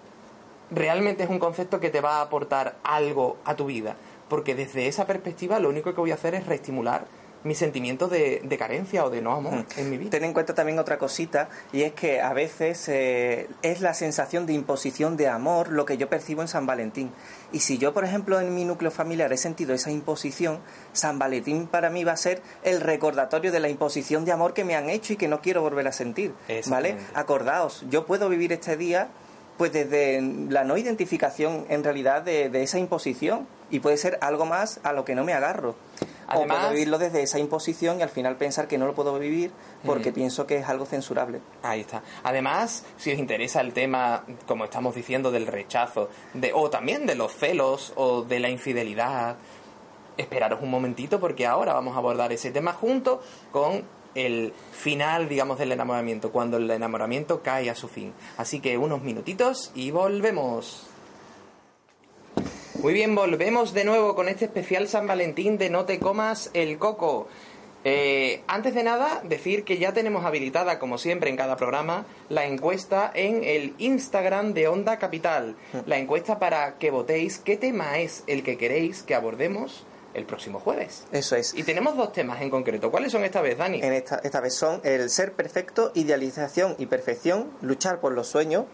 [0.70, 3.96] realmente es un concepto que te va a aportar algo a tu vida
[4.28, 7.06] porque desde esa perspectiva lo único que voy a hacer es reestimular
[7.44, 10.10] mis sentimientos de, carencia o de no amor en mi vida.
[10.10, 14.46] Ten en cuenta también otra cosita, y es que a veces eh, es la sensación
[14.46, 17.12] de imposición de amor lo que yo percibo en San Valentín.
[17.52, 20.58] Y si yo, por ejemplo, en mi núcleo familiar he sentido esa imposición,
[20.92, 24.64] San Valentín para mí va a ser el recordatorio de la imposición de amor que
[24.64, 26.34] me han hecho y que no quiero volver a sentir.
[26.66, 26.96] ¿Vale?
[27.14, 29.08] Acordaos, yo puedo vivir este día
[29.56, 34.80] pues desde la no identificación en realidad de, esa imposición y puede ser algo más
[34.82, 35.74] a lo que no me agarro.
[36.26, 39.18] Además, o puedo vivirlo desde esa imposición y al final pensar que no lo puedo
[39.18, 39.50] vivir
[39.84, 41.40] porque pienso que es algo censurable.
[41.62, 42.02] Ahí está.
[42.22, 47.14] Además, si os interesa el tema, como estamos diciendo, del rechazo, de, o también de
[47.14, 49.36] los celos o de la infidelidad,
[50.18, 55.58] esperaros un momentito porque ahora vamos a abordar ese tema junto con el final, digamos,
[55.58, 58.12] del enamoramiento, cuando el enamoramiento cae a su fin.
[58.36, 60.87] Así que unos minutitos y volvemos.
[62.80, 66.78] Muy bien, volvemos de nuevo con este especial San Valentín de No te comas el
[66.78, 67.26] coco.
[67.82, 72.46] Eh, antes de nada, decir que ya tenemos habilitada, como siempre en cada programa, la
[72.46, 75.56] encuesta en el Instagram de Onda Capital.
[75.86, 80.60] La encuesta para que votéis qué tema es el que queréis que abordemos el próximo
[80.60, 81.04] jueves.
[81.10, 81.54] Eso es.
[81.54, 82.92] Y tenemos dos temas en concreto.
[82.92, 83.80] ¿Cuáles son esta vez, Dani?
[83.82, 88.66] En esta, esta vez son el ser perfecto, idealización y perfección, luchar por los sueños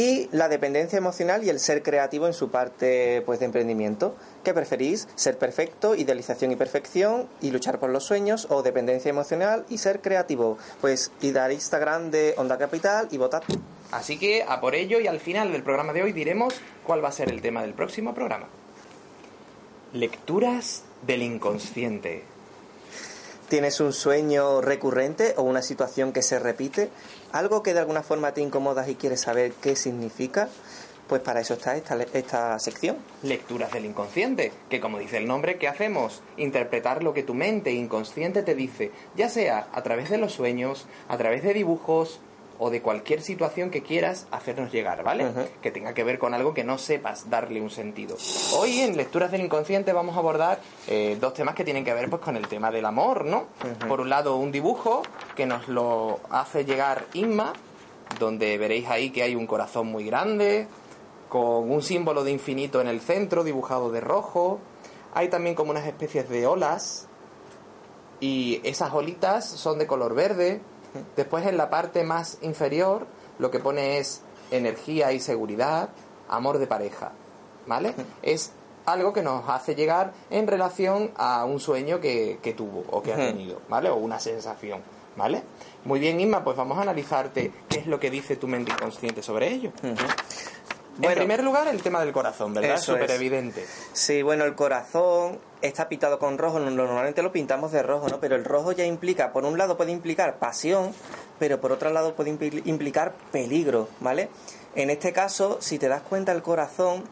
[0.00, 4.16] y la dependencia emocional y el ser creativo en su parte pues de emprendimiento.
[4.42, 5.06] ¿Qué preferís?
[5.14, 10.00] ¿Ser perfecto, idealización y perfección y luchar por los sueños o dependencia emocional y ser
[10.00, 10.56] creativo?
[10.80, 13.42] Pues id al Instagram de Onda Capital y votad.
[13.90, 16.54] Así que a por ello y al final del programa de hoy diremos
[16.86, 18.48] cuál va a ser el tema del próximo programa.
[19.92, 22.24] Lecturas del inconsciente.
[23.50, 26.88] ¿Tienes un sueño recurrente o una situación que se repite?
[27.32, 30.48] ¿Algo que de alguna forma te incomodas y quieres saber qué significa?
[31.06, 32.96] Pues para eso está esta, esta sección.
[33.22, 36.22] Lecturas del inconsciente, que como dice el nombre, ¿qué hacemos?
[36.36, 40.86] Interpretar lo que tu mente inconsciente te dice, ya sea a través de los sueños,
[41.08, 42.20] a través de dibujos,
[42.62, 45.26] o de cualquier situación que quieras hacernos llegar, ¿vale?
[45.62, 48.18] Que tenga que ver con algo que no sepas darle un sentido.
[48.54, 52.10] Hoy en Lecturas del Inconsciente vamos a abordar eh, dos temas que tienen que ver
[52.10, 53.46] pues con el tema del amor, ¿no?
[53.88, 55.02] Por un lado, un dibujo
[55.34, 57.54] que nos lo hace llegar Inma,
[58.18, 60.68] donde veréis ahí que hay un corazón muy grande,
[61.30, 64.60] con un símbolo de infinito en el centro, dibujado de rojo.
[65.14, 67.08] Hay también como unas especies de olas,
[68.20, 70.60] y esas olitas son de color verde.
[71.16, 73.06] Después en la parte más inferior
[73.38, 75.90] lo que pone es energía y seguridad,
[76.28, 77.12] amor de pareja,
[77.66, 77.94] ¿vale?
[78.22, 78.52] Es
[78.86, 83.12] algo que nos hace llegar en relación a un sueño que, que tuvo o que
[83.12, 83.90] ha tenido, ¿vale?
[83.90, 84.80] O una sensación,
[85.16, 85.42] ¿vale?
[85.84, 89.22] Muy bien, Inma, pues vamos a analizarte qué es lo que dice tu mente inconsciente
[89.22, 89.72] sobre ello.
[91.00, 91.16] Bueno.
[91.16, 92.74] primer lugar, el tema del corazón, ¿verdad?
[92.76, 93.16] Eso Súper es.
[93.16, 93.66] evidente.
[93.92, 98.20] Sí, bueno, el corazón está pintado con rojo, no- normalmente lo pintamos de rojo, ¿no?
[98.20, 100.92] Pero el rojo ya implica, por un lado puede implicar pasión,
[101.38, 104.28] pero por otro lado puede impli- implicar peligro, ¿vale?
[104.74, 107.04] En este caso, si te das cuenta, el corazón,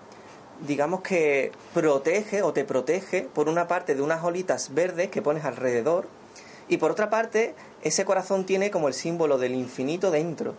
[0.66, 5.44] digamos que protege o te protege por una parte de unas olitas verdes que pones
[5.44, 6.06] alrededor
[6.68, 10.54] y por otra parte, ese corazón tiene como el símbolo del infinito dentro.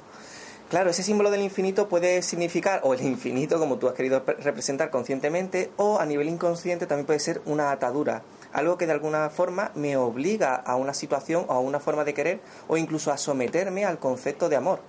[0.69, 4.35] Claro, ese símbolo del infinito puede significar, o el infinito como tú has querido pre-
[4.35, 8.21] representar conscientemente, o a nivel inconsciente también puede ser una atadura,
[8.53, 12.13] algo que de alguna forma me obliga a una situación o a una forma de
[12.13, 14.79] querer, o incluso a someterme al concepto de amor.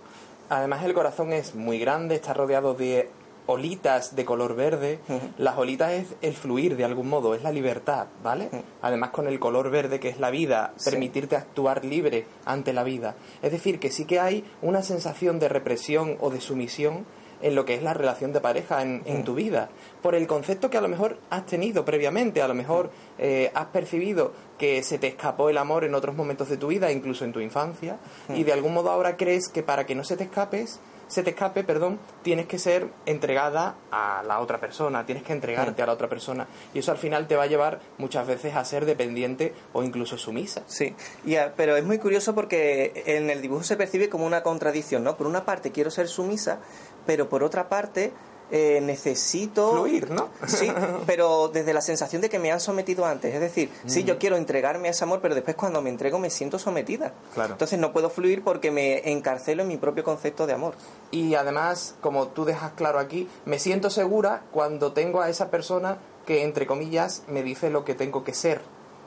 [0.51, 3.09] Además el corazón es muy grande, está rodeado de
[3.47, 5.01] olitas de color verde.
[5.39, 8.49] Las olitas es el fluir de algún modo, es la libertad, ¿vale?
[8.83, 10.91] Además con el color verde que es la vida, Sí.
[10.91, 13.15] permitirte actuar libre ante la vida.
[13.43, 17.05] Es decir, que sí que hay una sensación de represión o de sumisión
[17.43, 19.71] en lo que es la relación de pareja en, en tu vida,
[20.03, 23.65] por el concepto que a lo mejor has tenido previamente, a lo mejor eh, has
[23.69, 27.33] percibido que se te escapó el amor en otros momentos de tu vida, incluso en
[27.33, 27.97] tu infancia,
[28.29, 31.31] y de algún modo ahora crees que para que no se te escapes, se te
[31.31, 35.93] escape, perdón, tienes que ser entregada a la otra persona, tienes que entregarte a la
[35.93, 39.53] otra persona, y eso al final te va a llevar muchas veces a ser dependiente
[39.73, 40.63] o incluso sumisa.
[40.69, 40.95] Sí,
[41.37, 45.17] ah, pero es muy curioso porque en el dibujo se percibe como una contradicción, ¿no?
[45.17, 46.61] Por una parte quiero ser sumisa,
[47.07, 48.13] pero por otra parte
[48.51, 49.73] eh, necesito...
[49.73, 50.29] Fluir, ¿no?
[50.47, 50.71] Sí,
[51.07, 53.35] pero desde la sensación de que me han sometido antes.
[53.35, 56.31] Es decir, sí, yo quiero entregarme a ese amor, pero después cuando me entrego me
[56.31, 57.13] siento sometida.
[57.35, 57.53] Claro.
[57.53, 60.75] Entonces no puedo fluir porque me encarcelo en mi propio concepto de amor.
[61.11, 65.99] Y además, como tú dejas claro aquí, me siento segura cuando tengo a esa persona
[66.27, 68.61] que, entre comillas, me dice lo que tengo que ser.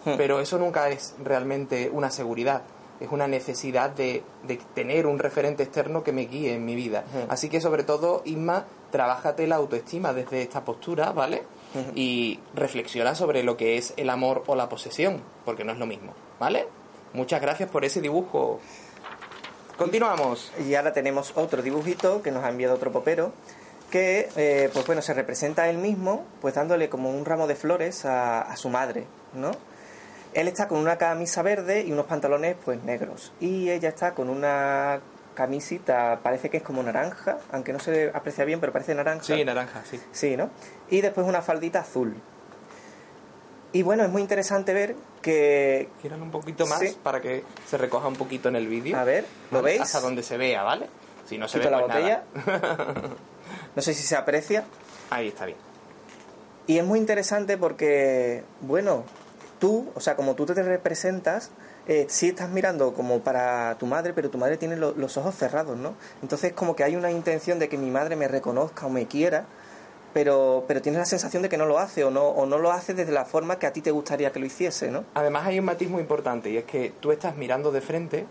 [0.05, 0.13] Hmm.
[0.17, 2.63] Pero eso nunca es realmente una seguridad.
[2.99, 7.03] Es una necesidad de, de tener un referente externo que me guíe en mi vida.
[7.13, 7.31] Hmm.
[7.31, 11.41] Así que, sobre todo, Isma, trabájate la autoestima desde esta postura, ¿vale?
[11.95, 15.87] Y reflexiona sobre lo que es el amor o la posesión, porque no es lo
[15.87, 16.67] mismo, ¿vale?
[17.13, 18.59] Muchas gracias por ese dibujo.
[19.79, 20.51] Continuamos.
[20.63, 23.33] Y ahora tenemos otro dibujito que nos ha enviado otro popero
[23.89, 27.55] que, eh, pues bueno, se representa a él mismo, pues dándole como un ramo de
[27.55, 29.49] flores a, a su madre, ¿no?
[30.35, 33.33] Él está con una camisa verde y unos pantalones, pues negros.
[33.39, 35.01] Y ella está con una
[35.33, 39.23] camisita, parece que es como naranja, aunque no se aprecia bien, pero parece naranja.
[39.23, 39.99] Sí, naranja, sí.
[40.11, 40.49] Sí, ¿no?
[40.89, 42.15] Y después una faldita azul.
[43.71, 45.89] Y bueno, es muy interesante ver que...
[46.01, 46.95] Gíralo un poquito más Sí.
[47.01, 48.97] para que se recoja un poquito en el vídeo.
[48.97, 49.71] A ver, ¿lo ¿Vale?
[49.71, 49.81] veis?
[49.81, 50.87] Hasta donde se vea, ¿vale?
[51.27, 52.23] Si no se Quito ve, la pues botella.
[52.35, 53.01] nada.
[53.75, 54.63] No sé si se aprecia.
[55.09, 55.57] Ahí está bien.
[56.67, 59.03] Y es muy interesante porque, bueno,
[59.59, 61.49] tú, o sea, como tú te representas,
[61.87, 65.35] eh, sí estás mirando como para tu madre, pero tu madre tiene lo- los ojos
[65.35, 65.93] cerrados, ¿no?
[66.21, 69.45] Entonces como que hay una intención de que mi madre me reconozca o me quiera,
[70.13, 72.71] pero, pero tienes la sensación de que no lo hace o no, o no lo
[72.71, 75.03] hace desde la forma que a ti te gustaría que lo hiciese, ¿no?
[75.15, 78.25] Además hay un matiz muy importante y es que tú estás mirando de frente,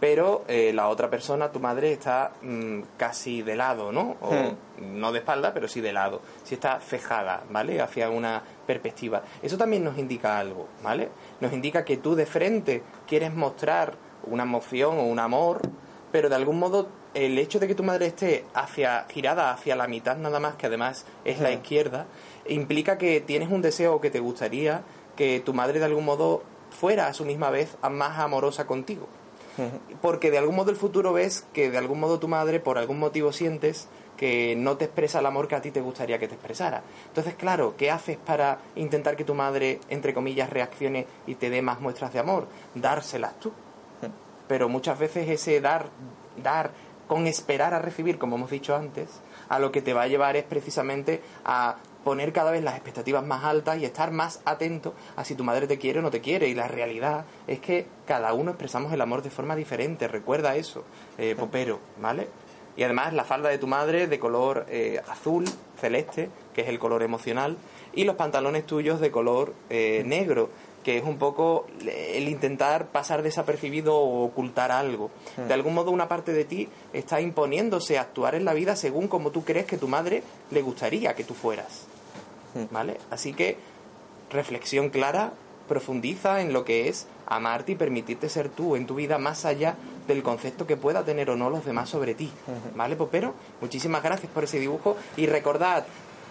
[0.00, 4.16] pero eh, la otra persona, tu madre, está mm, casi de lado, ¿no?
[4.20, 5.00] O Hmm.
[5.00, 6.20] no de espalda, pero sí de lado.
[6.44, 7.80] Si está fejada, ¿vale?
[7.80, 9.22] Hacia una perspectiva.
[9.42, 11.08] Eso también nos indica algo, ¿vale?
[11.40, 13.94] Nos indica que tú de frente quieres mostrar
[14.24, 15.60] una emoción o un amor,
[16.12, 19.88] pero de algún modo el hecho de que tu madre esté hacia girada hacia la
[19.88, 22.06] mitad nada más, que además es la izquierda,
[22.46, 24.82] implica que tienes un deseo o que te gustaría
[25.16, 29.08] que tu madre de algún modo fuera a su misma vez más amorosa contigo.
[30.02, 32.98] Porque de algún modo el futuro ves que de algún modo tu madre, por algún
[32.98, 36.34] motivo sientes que no te expresa el amor que a ti te gustaría que te
[36.34, 36.82] expresara.
[37.08, 41.62] Entonces, claro, ¿qué haces para intentar que tu madre, entre comillas, reaccione y te dé
[41.62, 42.48] más muestras de amor?
[42.74, 43.52] Dárselas tú.
[44.48, 45.86] Pero muchas veces ese dar,
[46.42, 46.70] dar
[47.08, 50.36] con esperar a recibir, como hemos dicho antes, a lo que te va a llevar
[50.36, 55.24] es precisamente a poner cada vez las expectativas más altas y estar más atento a
[55.24, 56.48] si tu madre te quiere o no te quiere.
[56.48, 60.06] Y la realidad es que cada uno expresamos el amor de forma diferente.
[60.06, 60.84] Recuerda eso,
[61.18, 62.28] eh, popero, ¿vale?
[62.76, 65.44] Y además la falda de tu madre de color eh, azul,
[65.80, 67.56] celeste, que es el color emocional,
[67.94, 70.50] y los pantalones tuyos de color eh, negro,
[70.84, 75.10] que es un poco el intentar pasar desapercibido o ocultar algo.
[75.36, 79.08] De algún modo una parte de ti está imponiéndose a actuar en la vida según
[79.08, 81.86] como tú crees que tu madre le gustaría que tú fueras.
[82.70, 82.98] ¿Vale?
[83.10, 83.56] Así que
[84.30, 85.32] reflexión clara,
[85.68, 89.76] profundiza en lo que es amarte y permitirte ser tú en tu vida más allá
[90.06, 92.30] del concepto que pueda tener o no los demás sobre ti.
[92.74, 93.34] ¿Vale, Popero?
[93.60, 95.84] Muchísimas gracias por ese dibujo y recordad,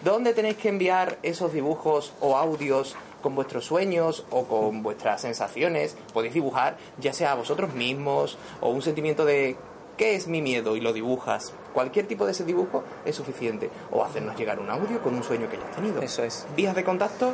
[0.03, 5.97] ¿dónde tenéis que enviar esos dibujos o audios con vuestros sueños o con vuestras sensaciones?
[6.13, 9.57] Podéis dibujar ya sea a vosotros mismos o un sentimiento de
[9.97, 10.75] ¿qué es mi miedo?
[10.75, 11.53] y lo dibujas.
[11.73, 13.69] Cualquier tipo de ese dibujo es suficiente.
[13.91, 16.01] O hacernos llegar un audio con un sueño que hayas tenido.
[16.01, 16.45] Eso es.
[16.55, 17.33] Vías de contacto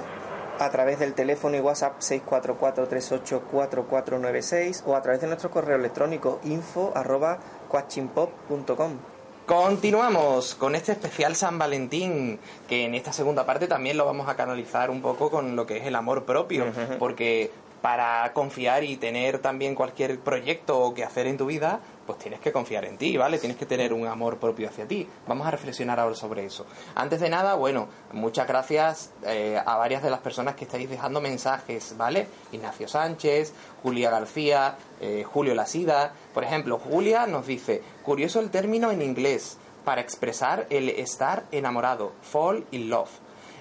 [0.59, 6.91] a través del teléfono y WhatsApp 644-384496 o a través de nuestro correo electrónico info
[6.95, 8.97] arroba quachinpop.com.
[9.45, 14.35] Continuamos con este especial San Valentín, que en esta segunda parte también lo vamos a
[14.35, 16.65] canalizar un poco con lo que es el amor propio,
[16.99, 22.39] porque para confiar y tener también cualquier proyecto que hacer en tu vida, pues tienes
[22.39, 23.37] que confiar en ti, ¿vale?
[23.37, 25.07] Tienes que tener un amor propio hacia ti.
[25.27, 26.65] Vamos a reflexionar ahora sobre eso.
[26.95, 31.21] Antes de nada, bueno, muchas gracias eh, a varias de las personas que estáis dejando
[31.21, 32.27] mensajes, ¿vale?
[32.51, 36.13] Ignacio Sánchez, Julia García, eh, Julio Lasida.
[36.33, 42.11] Por ejemplo, Julia nos dice, curioso el término en inglés para expresar el estar enamorado,
[42.21, 43.09] fall in love.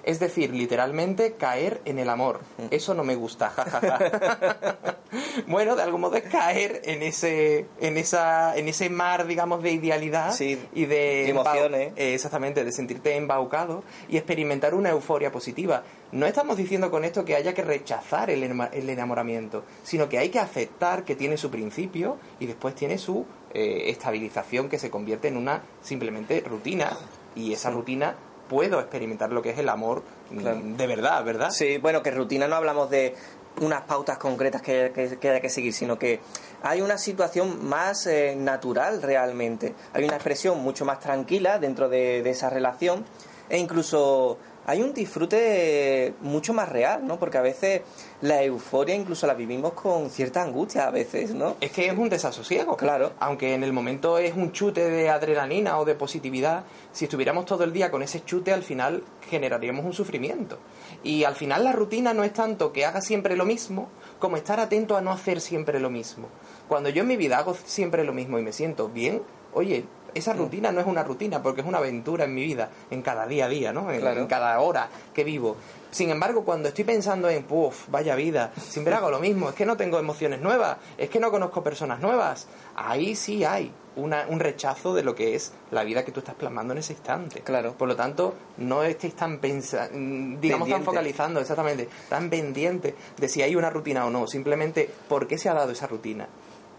[0.05, 2.41] Es decir, literalmente caer en el amor.
[2.71, 3.53] Eso no me gusta.
[5.47, 9.73] bueno, de algún modo es caer en ese, en esa, en ese mar, digamos, de
[9.73, 11.93] idealidad Sí, y de emociones.
[11.97, 15.83] eh, exactamente, de sentirte embaucado y experimentar una euforia positiva.
[16.13, 20.31] No estamos diciendo con esto que haya que rechazar el, el enamoramiento, sino que hay
[20.31, 25.29] que aceptar que tiene su principio y después tiene su eh, estabilización que se convierte
[25.29, 26.97] en una simplemente rutina
[27.37, 28.17] y esa rutina
[28.51, 30.61] puedo experimentar lo que es el amor mm, Claro.
[30.63, 31.51] de verdad, ¿verdad?
[31.51, 33.15] Sí, bueno, que rutina no hablamos de
[33.61, 36.21] unas pautas concretas que, que, que haya que seguir, sino que
[36.63, 39.75] hay una situación más eh, natural realmente.
[39.93, 43.05] Hay una expresión mucho más tranquila dentro de, de esa relación
[43.49, 44.39] e incluso
[44.71, 47.19] hay un disfrute mucho más real, ¿no?
[47.19, 47.83] Porque a veces
[48.21, 51.57] la euforia incluso la vivimos con cierta angustia a veces, ¿no?
[51.61, 52.77] Es que es un desasosiego.
[52.77, 53.13] Claro.
[53.19, 57.65] Aunque en el momento es un chute de adrenalina o de positividad, si estuviéramos todo
[57.65, 60.59] el día con ese chute, al final generaríamos un sufrimiento.
[61.03, 63.89] Y al final la rutina no es tanto que haga siempre lo mismo,
[64.21, 66.29] como estar atento a no hacer siempre lo mismo.
[66.69, 70.33] Cuando yo en mi vida hago siempre lo mismo y me siento bien, oye, esa
[70.33, 73.47] rutina no es una rutina porque es una aventura en mi vida, en cada día
[73.47, 73.91] a día, ¿no?
[73.91, 74.21] En, Claro.
[74.21, 75.57] en cada hora que vivo.
[75.91, 79.67] Sin embargo, cuando estoy pensando en, puff, vaya vida, siempre hago lo mismo, es que
[79.67, 82.47] no tengo emociones nuevas, es que no conozco personas nuevas,
[82.77, 86.37] ahí sí hay una- un rechazo de lo que es la vida que tú estás
[86.37, 87.41] plasmando en ese instante.
[87.41, 87.73] Claro.
[87.73, 93.43] Por lo tanto, no estéis tan pensa digamos tan focalizando, exactamente, tan pendiente de si
[93.43, 96.29] hay una rutina o no, simplemente por qué se ha dado esa rutina.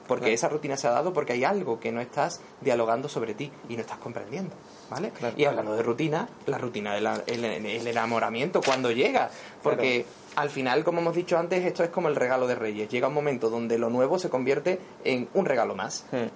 [0.08, 0.34] Porque Claro.
[0.36, 3.76] esa rutina se ha dado porque hay algo que no estás dialogando sobre ti y
[3.76, 4.54] no estás comprendiendo.
[4.90, 5.12] ¿Vale?
[5.12, 5.36] Claro.
[5.38, 9.30] Y hablando de rutina, la rutina del el, el enamoramiento, cuando llega.
[9.64, 10.06] Porque
[10.36, 12.90] al final, como hemos dicho antes, esto es como el regalo de Reyes.
[12.90, 16.06] Llega un momento donde lo nuevo se convierte en un regalo más.
[16.12, 16.28] Hmm.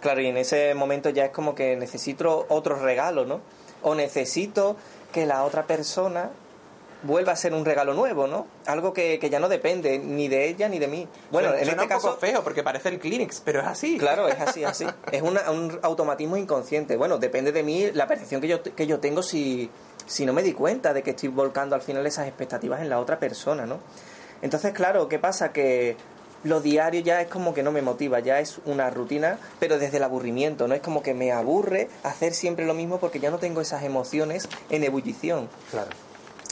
[0.00, 3.40] Claro, y en ese momento ya es como que necesito otro regalo, ¿no?
[3.82, 4.76] O necesito
[5.12, 6.30] que la otra persona
[7.04, 8.46] vuelva a ser un regalo nuevo, ¿no?
[8.66, 11.06] Algo que, que ya no depende ni de ella ni de mí.
[11.30, 12.08] Bueno, Suena- en suena este un caso...
[12.08, 13.98] poco feo porque parece el Kleenex, pero es así.
[13.98, 14.86] Claro, es así, así.
[15.12, 16.96] Es una- un automatismo inconsciente.
[16.96, 19.70] Bueno, depende de mí la percepción que yo, que yo tengo si,
[20.06, 22.98] si no me di cuenta de que estoy volcando al final esas expectativas en la
[22.98, 23.78] otra persona, ¿no?
[24.42, 25.52] Entonces, claro, ¿qué pasa?
[25.52, 25.96] Que
[26.42, 29.96] lo diario ya es como que no me motiva, ya es una rutina, pero desde
[29.96, 30.74] el aburrimiento, ¿no?
[30.74, 34.46] Es como que me aburre hacer siempre lo mismo porque ya no tengo esas emociones
[34.68, 35.48] en ebullición.
[35.70, 35.88] Claro.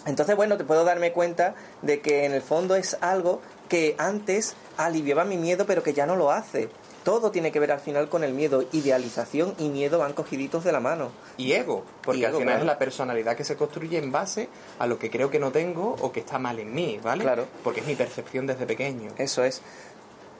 [0.06, 4.54] Entonces, bueno, te puedo darme cuenta de que en el fondo es algo que antes
[4.76, 6.68] aliviaba mi miedo, pero que ya no lo hace.
[7.04, 8.64] Todo tiene que ver al final con el miedo.
[8.72, 11.10] Idealización y miedo van cogiditos de la mano.
[11.36, 12.62] Y ego, porque Y al ego, final claro.
[12.64, 14.48] es la personalidad que se construye en base
[14.78, 17.24] a lo que creo que no tengo o que está mal en mí, ¿vale?
[17.24, 17.46] Claro.
[17.64, 19.10] Porque es mi percepción desde pequeño.
[19.18, 19.62] Eso es.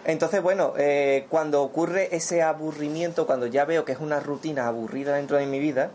[0.04, 5.14] Entonces, bueno, eh, cuando ocurre ese aburrimiento, cuando ya veo que es una rutina aburrida
[5.16, 5.90] dentro de mi vida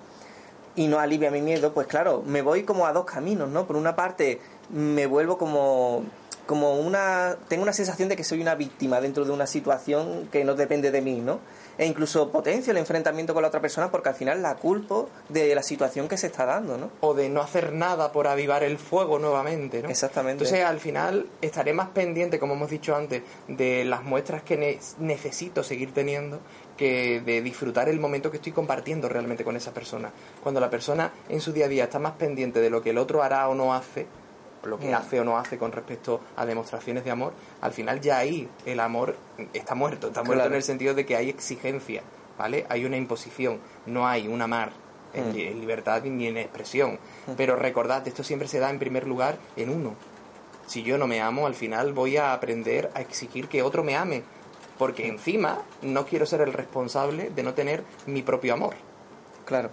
[0.78, 3.66] y no alivia mi miedo, pues claro, me voy como a dos caminos, ¿no?
[3.66, 6.06] Por una parte, me vuelvo como
[6.46, 10.46] como una tengo una sensación de que soy una víctima dentro de una situación que
[10.46, 11.40] no depende de mí, ¿no?
[11.78, 15.54] E incluso potencio el enfrentamiento con la otra persona porque al final la culpo de
[15.54, 16.90] la situación que se está dando, ¿no?
[17.02, 19.90] O de no hacer nada por avivar el fuego nuevamente, ¿no?
[19.90, 20.44] Exactamente.
[20.44, 24.80] Entonces al final estaré más pendiente, como hemos dicho antes, de las muestras que ne-
[25.00, 26.40] necesito seguir teniendo
[26.78, 30.12] que de disfrutar el momento que estoy compartiendo realmente con esa persona.
[30.44, 32.98] Cuando la persona en su día a día está más pendiente de lo que el
[32.98, 34.06] otro hará o no hace,
[34.68, 34.96] lo que Mm.
[34.96, 38.80] hace o no hace con respecto a demostraciones de amor, al final ya ahí el
[38.80, 39.16] amor
[39.54, 40.52] está muerto, está muerto Claro.
[40.52, 42.04] en el sentido de que hay exigencia,
[42.38, 42.66] ¿vale?
[42.70, 44.72] Hay una imposición, no hay un amar
[45.14, 45.38] en, Mm.
[45.40, 47.00] en libertad ni en expresión.
[47.38, 49.96] Pero recordad, esto siempre se da en primer lugar en uno.
[50.68, 53.96] Si yo no me amo, al final voy a aprender a exigir que otro me
[53.96, 54.24] ame,
[54.78, 58.76] porque encima no quiero ser el responsable de no tener mi propio amor.
[59.46, 59.70] Claro.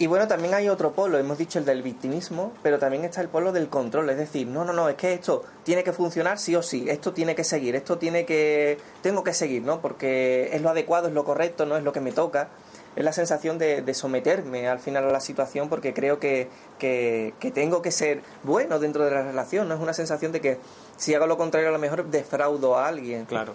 [0.00, 3.28] Y bueno, también hay otro polo, hemos dicho el del victimismo, pero también está el
[3.28, 6.56] polo del control, es decir, no, no, no, es que esto tiene que funcionar sí
[6.56, 9.82] o sí, esto tiene que seguir, esto tiene que, tengo que seguir, ¿no?
[9.82, 12.48] Porque es lo adecuado, es lo correcto, no es lo que me toca.
[12.96, 16.48] Es la sensación de, de someterme al final a la situación porque creo que,
[16.78, 20.40] que, que tengo que ser bueno dentro de la relación, no es una sensación de
[20.40, 20.56] que
[20.96, 23.26] si hago lo contrario a lo mejor defraudo a alguien.
[23.26, 23.52] Claro.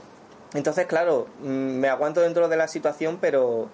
[0.53, 3.67] Entonces, claro, mm, me aguanto dentro de la situación, pero,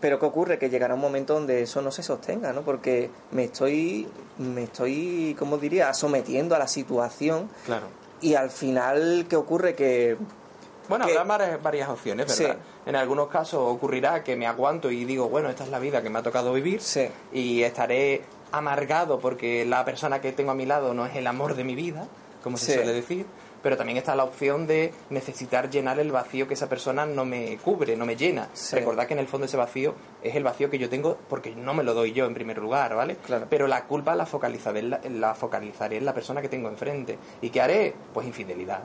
[0.00, 0.58] pero ¿qué ocurre?
[0.58, 2.62] Que llegará un momento donde eso no se sostenga, ¿no?
[2.62, 4.06] Porque me estoy,
[4.38, 7.86] me estoy, ¿cómo diría?, sometiendo a la situación Claro.
[8.20, 9.74] y al final, ¿qué ocurre?
[9.74, 10.16] Que,
[10.88, 12.56] Bueno, que- habrá varias, opciones, ¿verdad?
[12.56, 12.62] Sí.
[12.86, 16.08] En algunos casos ocurrirá que me aguanto y digo, bueno, esta es la vida que
[16.10, 17.08] me ha tocado vivir Sí.
[17.32, 18.22] y estaré
[18.52, 21.74] amargado porque la persona que tengo a mi lado no es el amor de mi
[21.74, 22.06] vida,
[22.42, 23.26] como se suele decir,
[23.68, 27.58] pero también está la opción de necesitar llenar el vacío que esa persona no me
[27.58, 28.48] cubre, no me llena.
[28.54, 28.76] Sí.
[28.76, 31.74] Recordad que en el fondo ese vacío es el vacío que yo tengo porque no
[31.74, 33.16] me lo doy yo en primer lugar, ¿vale?
[33.16, 33.46] Claro.
[33.50, 37.18] Pero la culpa la focalizaré, en la, la focalizaré en la persona que tengo enfrente.
[37.42, 37.94] ¿Y qué haré?
[38.14, 38.84] Pues infidelidad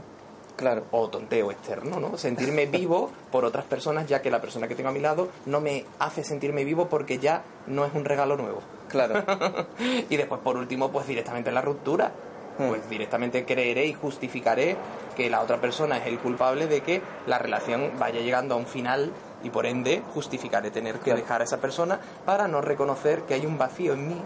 [0.57, 2.17] claro, o tonteo externo, ¿no?
[2.17, 5.61] Sentirme vivo por otras personas, ya que la persona que tengo a mi lado no
[5.61, 8.61] me hace sentirme vivo porque ya no es un regalo nuevo.
[8.89, 9.23] claro,
[10.09, 12.11] y después, por último, pues directamente la ruptura.
[12.57, 12.67] Hmm.
[12.67, 14.77] Pues directamente creeré y justificaré
[15.15, 18.65] que la otra persona es el culpable de que la relación vaya llegando a un
[18.67, 19.11] final
[19.43, 23.45] y por ende justificaré tener que dejar a esa persona para no reconocer que hay
[23.45, 24.21] un vacío en mí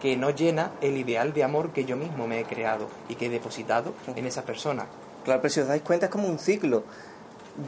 [0.00, 3.26] que no llena el ideal de amor que yo mismo me he creado y que
[3.26, 4.86] he depositado en esa persona.
[5.24, 6.82] claro, pero si os dais cuenta es como un ciclo.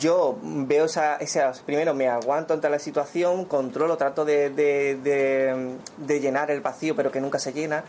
[0.01, 5.77] Yo veo esa, esa primero me aguanto ante la situación, controlo, trato de, de, de,
[5.99, 7.85] de llenar el vacío, pero que nunca se llena.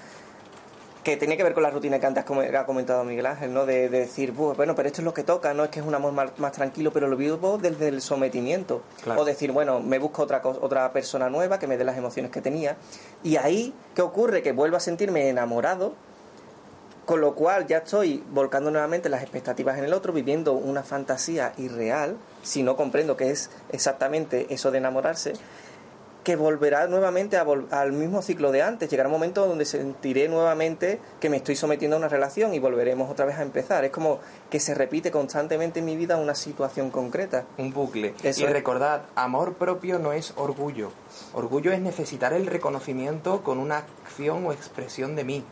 [1.06, 3.68] Que tenía que ver con la rutina que antes ha comentado Miguel Ángel, ¿no?
[3.68, 5.86] De, de decir, "Buah, bueno, pero esto es lo que toca, no es que es
[5.86, 8.82] un amor más, más tranquilo, pero lo vivo desde el sometimiento.
[9.04, 9.22] Claro.
[9.22, 12.42] O decir, bueno, me busco otra, otra persona nueva que me dé las emociones que
[12.42, 12.76] tenía.
[13.24, 14.42] Y ahí, ¿qué ocurre?
[14.42, 15.94] Que vuelvo a sentirme enamorado,
[17.06, 21.54] con lo cual ya estoy volcando nuevamente las expectativas en el otro, viviendo una fantasía
[21.58, 25.34] irreal, si no comprendo que es exactamente eso de enamorarse,
[26.26, 28.90] que volverá nuevamente a vol- al mismo ciclo de antes.
[28.90, 33.10] Llegará un momento donde sentiré nuevamente que me estoy sometiendo a una relación y volveremos
[33.10, 33.86] otra vez a empezar.
[33.86, 34.20] Es como
[34.50, 37.46] que se repite constantemente en mi vida una situación concreta.
[37.58, 38.16] un bucle.
[38.24, 38.52] Eso y es.
[38.52, 40.90] recordad, amor propio no es orgullo.
[41.34, 45.44] Orgullo es necesitar el reconocimiento con una acción o expresión de mí.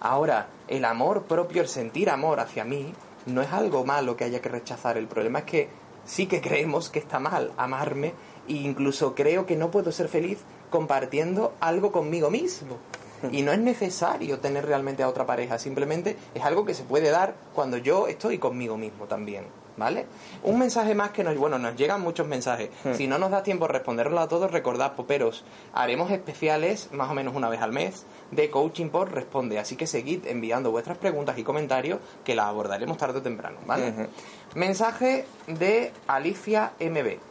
[0.00, 2.92] Ahora, el amor propio, el sentir amor hacia mí,
[3.26, 4.98] no es algo malo que haya que rechazar.
[4.98, 5.68] El problema es que
[6.04, 8.12] sí que creemos que está mal amarme
[8.48, 10.38] e incluso creo que no puedo ser feliz
[10.70, 12.78] compartiendo algo conmigo mismo.
[13.32, 17.10] Y no es necesario tener realmente a otra pareja, simplemente es algo que se puede
[17.10, 19.44] dar cuando yo estoy conmigo mismo también,
[19.76, 20.06] ¿vale?
[20.44, 22.70] Un mensaje más que nos, bueno, nos llegan muchos mensajes.
[22.84, 22.94] Hmm.
[22.94, 25.44] Si no nos da tiempo a responderlos a todos, recordad, poperos,
[25.74, 29.86] haremos especiales más o menos una vez al mes de coaching por responde, así que
[29.86, 34.08] seguid enviando vuestras preguntas y comentarios que las abordaremos tarde o temprano, ¿vale?
[34.54, 37.27] Mensaje de Alicia MB.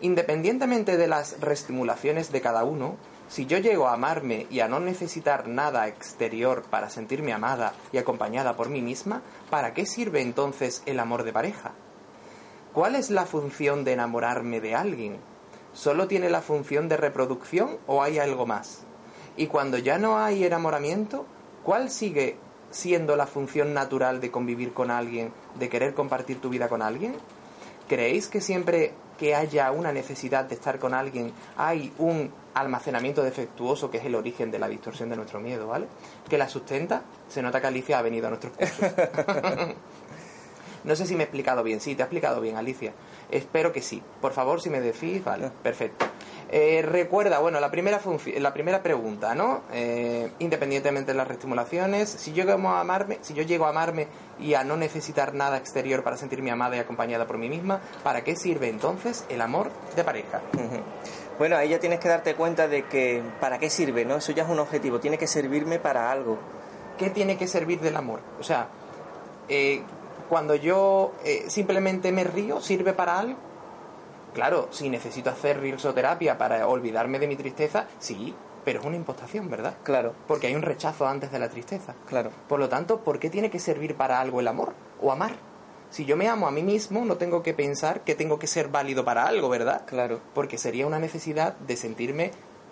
[0.00, 2.96] Independientemente de las reestimulaciones de cada uno,
[3.28, 7.98] Si yo llego a amarme y a no necesitar nada exterior para sentirme amada y
[7.98, 9.20] acompañada por mí misma,
[9.50, 11.72] ¿para qué sirve entonces el amor de pareja?
[12.72, 15.18] ¿Cuál es la función de enamorarme de alguien?
[15.74, 18.80] ¿Solo tiene la función de reproducción o hay algo más?
[19.36, 21.26] Y cuando ya no hay enamoramiento,
[21.64, 22.38] ¿cuál sigue
[22.70, 27.14] siendo la función natural de convivir con alguien, de querer compartir tu vida con alguien?
[27.88, 33.90] ¿Creéis que siempre que haya una necesidad de estar con alguien hay un almacenamiento defectuoso
[33.90, 35.86] que es el origen de la distorsión de nuestro miedo, ¿vale?
[36.28, 37.02] Que la sustenta.
[37.28, 38.78] Se nota que Alicia ha venido a nuestros cursos.
[40.84, 41.80] no sé si me he explicado bien.
[41.80, 42.92] Sí, te ha explicado bien, Alicia.
[43.30, 44.02] Espero que sí.
[44.20, 46.06] Por favor, si me decís, vale, perfecto.
[46.50, 48.00] Eh, recuerda, bueno, la primera,
[48.38, 49.62] la primera pregunta, ¿no?
[49.70, 54.08] Eh, independientemente de las reestimulaciones, si yo, llego a amarme, si yo llego a amarme
[54.40, 58.24] y a no necesitar nada exterior para sentirme amada y acompañada por mí misma, ¿para
[58.24, 60.40] qué sirve entonces el amor de pareja?
[61.38, 64.16] Bueno, ahí ya tienes que darte cuenta de que para qué sirve, ¿no?
[64.16, 66.38] Eso ya es un objetivo, tiene que servirme para algo.
[66.96, 68.20] ¿Qué tiene que servir del amor?
[68.40, 68.68] O sea,
[69.48, 69.82] eh,
[70.28, 71.12] cuando yo
[71.46, 73.47] simplemente me río, ¿sirve para algo?
[74.38, 78.32] Claro, si necesito hacer risoterapia para olvidarme de mi tristeza, sí,
[78.64, 79.74] pero es una impostación, ¿verdad?
[79.82, 80.14] Claro.
[80.28, 81.96] Porque hay un rechazo antes de la tristeza.
[82.06, 82.30] Claro.
[82.48, 85.32] Por lo tanto, ¿por qué tiene que servir para algo el amor o amar?
[85.90, 88.68] Si yo me amo a mí mismo, no tengo que pensar que tengo que ser
[88.68, 89.82] válido para algo, ¿verdad?
[89.86, 90.20] Claro.
[90.34, 92.30] Porque sería una necesidad de sentirme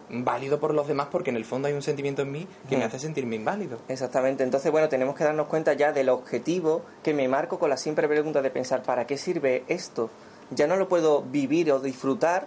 [0.08, 2.84] válido por los demás porque en el fondo hay un sentimiento en mí que me
[2.84, 3.80] hace sentirme inválido.
[3.88, 4.44] Exactamente.
[4.44, 8.06] Entonces, bueno, tenemos que darnos cuenta ya del objetivo que me marco con la simple
[8.06, 10.10] pregunta de pensar, ¿para qué sirve esto?
[10.50, 12.46] Ya no lo puedo vivir o disfrutar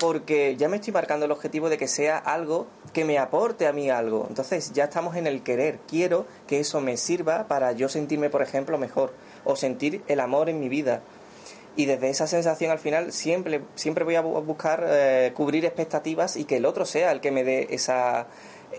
[0.00, 3.72] porque ya me estoy marcando el objetivo de que sea algo que me aporte a
[3.72, 4.26] mí algo.
[4.28, 5.78] Entonces ya estamos en el querer.
[5.86, 9.12] Quiero que eso me sirva para yo sentirme, por ejemplo, mejor
[9.44, 11.02] o sentir el amor en mi vida.
[11.76, 16.44] Y desde esa sensación al final siempre, siempre voy a buscar eh, cubrir expectativas y
[16.44, 18.26] que el otro sea el que me dé esa,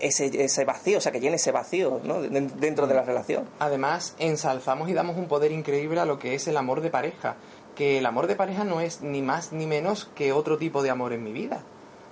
[0.00, 2.20] ese, ese vacío, o sea, que llene ese vacío ¿no?
[2.20, 3.48] dentro de la relación.
[3.60, 7.36] Además, ensalzamos y damos un poder increíble a lo que es el amor de pareja
[7.74, 10.90] que el amor de pareja no es ni más ni menos que otro tipo de
[10.90, 11.62] amor en mi vida.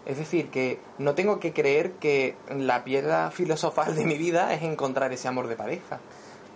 [0.07, 4.63] Es decir, que no tengo que creer que la piedra filosofal de mi vida es
[4.63, 6.01] encontrar ese amor de pareja.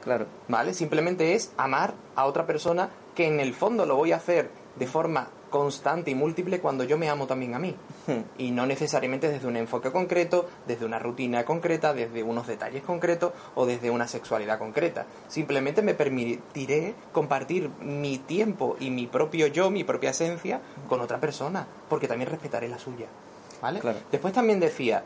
[0.03, 0.27] Claro.
[0.49, 0.75] ¿Vale?
[0.75, 4.87] Simplemente es amar a otra persona que en el fondo lo voy a hacer de
[4.87, 7.77] forma constante y múltiple cuando yo me amo también a mí.
[8.39, 13.33] Y no necesariamente desde un enfoque concreto, desde una rutina concreta, desde unos detalles concretos
[13.55, 15.07] o desde una sexualidad concreta.
[15.29, 21.21] Simplemente me permitiré compartir mi tiempo y mi propio yo, mi propia esencia, con otra
[21.21, 23.07] persona, porque también respetaré la suya.
[23.63, 23.81] ¿Vale?
[24.11, 25.05] Después también decía,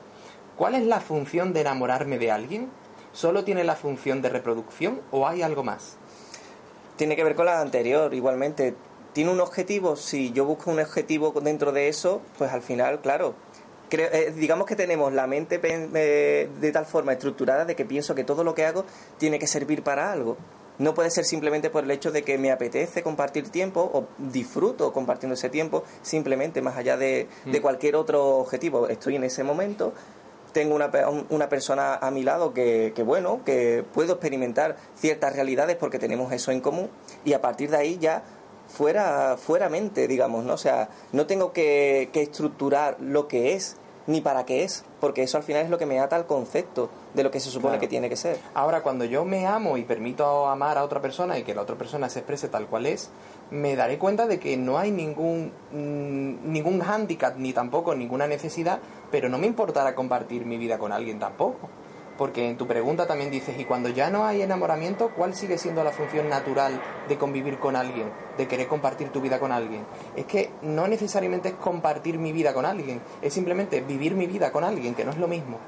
[0.57, 2.70] ¿cuál es la función de enamorarme de alguien?
[3.12, 5.96] ¿Solo tiene la función de reproducción o hay algo más?
[6.96, 8.74] Tiene que ver con la anterior, igualmente
[9.19, 13.35] tiene un objetivo, si yo busco un objetivo dentro de eso, pues al final, claro,
[13.91, 18.23] eh, digamos que tenemos la mente eh, de tal forma estructurada de que pienso que
[18.23, 18.85] todo lo que hago
[19.16, 20.37] tiene que servir para algo.
[20.79, 24.93] No puede ser simplemente por el hecho de que me apetece compartir tiempo o disfruto
[24.93, 27.61] compartiendo ese tiempo, simplemente más allá de, de mm.
[27.61, 28.87] cualquier otro objetivo.
[28.87, 29.95] Estoy en ese momento,
[30.53, 30.93] tengo una,
[31.31, 36.33] una persona a mi lado que, que, bueno, que puedo experimentar ciertas realidades porque tenemos
[36.33, 36.89] eso en común
[37.25, 38.23] y a partir de ahí ya
[38.69, 40.55] fuera, fuera mente, digamos, ¿no?
[40.55, 43.77] O sea, no tengo que, que estructurar lo que es
[44.09, 46.89] ni para qué es, porque eso al final es lo que me ata al concepto
[47.12, 48.39] de lo que se supone que tiene que ser.
[48.55, 51.77] Ahora, cuando yo me amo y permito amar a otra persona y que la otra
[51.77, 53.11] persona se exprese tal cual es,
[53.51, 58.79] me daré cuenta de que no hay ningún, mm, ningún hándicap ni tampoco ninguna necesidad,
[59.11, 61.69] pero no me importará compartir mi vida con alguien tampoco.
[62.19, 65.85] Porque en tu pregunta también dices, y cuando ya no hay enamoramiento, ¿cuál sigue siendo
[65.85, 69.87] la función natural de convivir con alguien, de querer compartir tu vida con alguien?
[70.16, 74.51] Es que no necesariamente es compartir mi vida con alguien, es simplemente vivir mi vida
[74.51, 75.59] con alguien, que no es lo mismo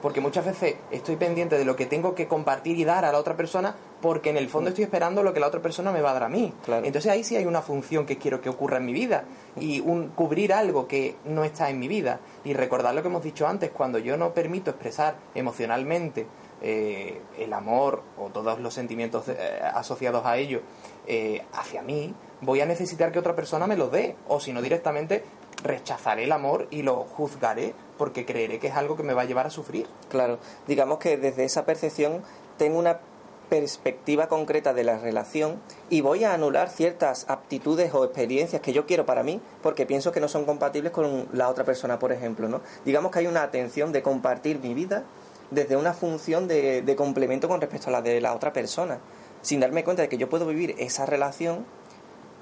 [0.00, 3.18] porque muchas veces estoy pendiente de lo que tengo que compartir y dar a la
[3.18, 4.72] otra persona porque en el fondo mm.
[4.72, 6.52] estoy esperando lo que la otra persona me va a dar a mí.
[6.66, 9.24] Entonces ahí sí hay una función que quiero que ocurra en mi vida
[9.56, 13.22] y un, cubrir algo que no está en mi vida y recordar lo que hemos
[13.22, 16.26] dicho antes, cuando yo no permito expresar emocionalmente
[16.60, 20.62] eh, el amor o todos los sentimientos eh, asociados a ello
[21.06, 24.60] eh, hacia mí, voy a necesitar que otra persona me lo dé o si no
[24.60, 25.22] directamente
[25.62, 29.24] rechazaré el amor y lo juzgaré porque creeré que es algo que me va a
[29.24, 29.86] llevar a sufrir.
[30.08, 32.22] Claro, digamos que desde esa percepción
[32.56, 33.00] tengo una
[33.48, 38.84] perspectiva concreta de la relación y voy a anular ciertas aptitudes o experiencias que yo
[38.86, 42.48] quiero para mí porque pienso que no son compatibles con la otra persona, por ejemplo,
[42.48, 42.60] ¿no?
[42.84, 45.04] Digamos que hay una atención de compartir mi vida
[45.50, 48.98] desde una función de, de complemento con respecto a la de la otra persona,
[49.40, 51.64] sin darme cuenta de que yo puedo vivir esa relación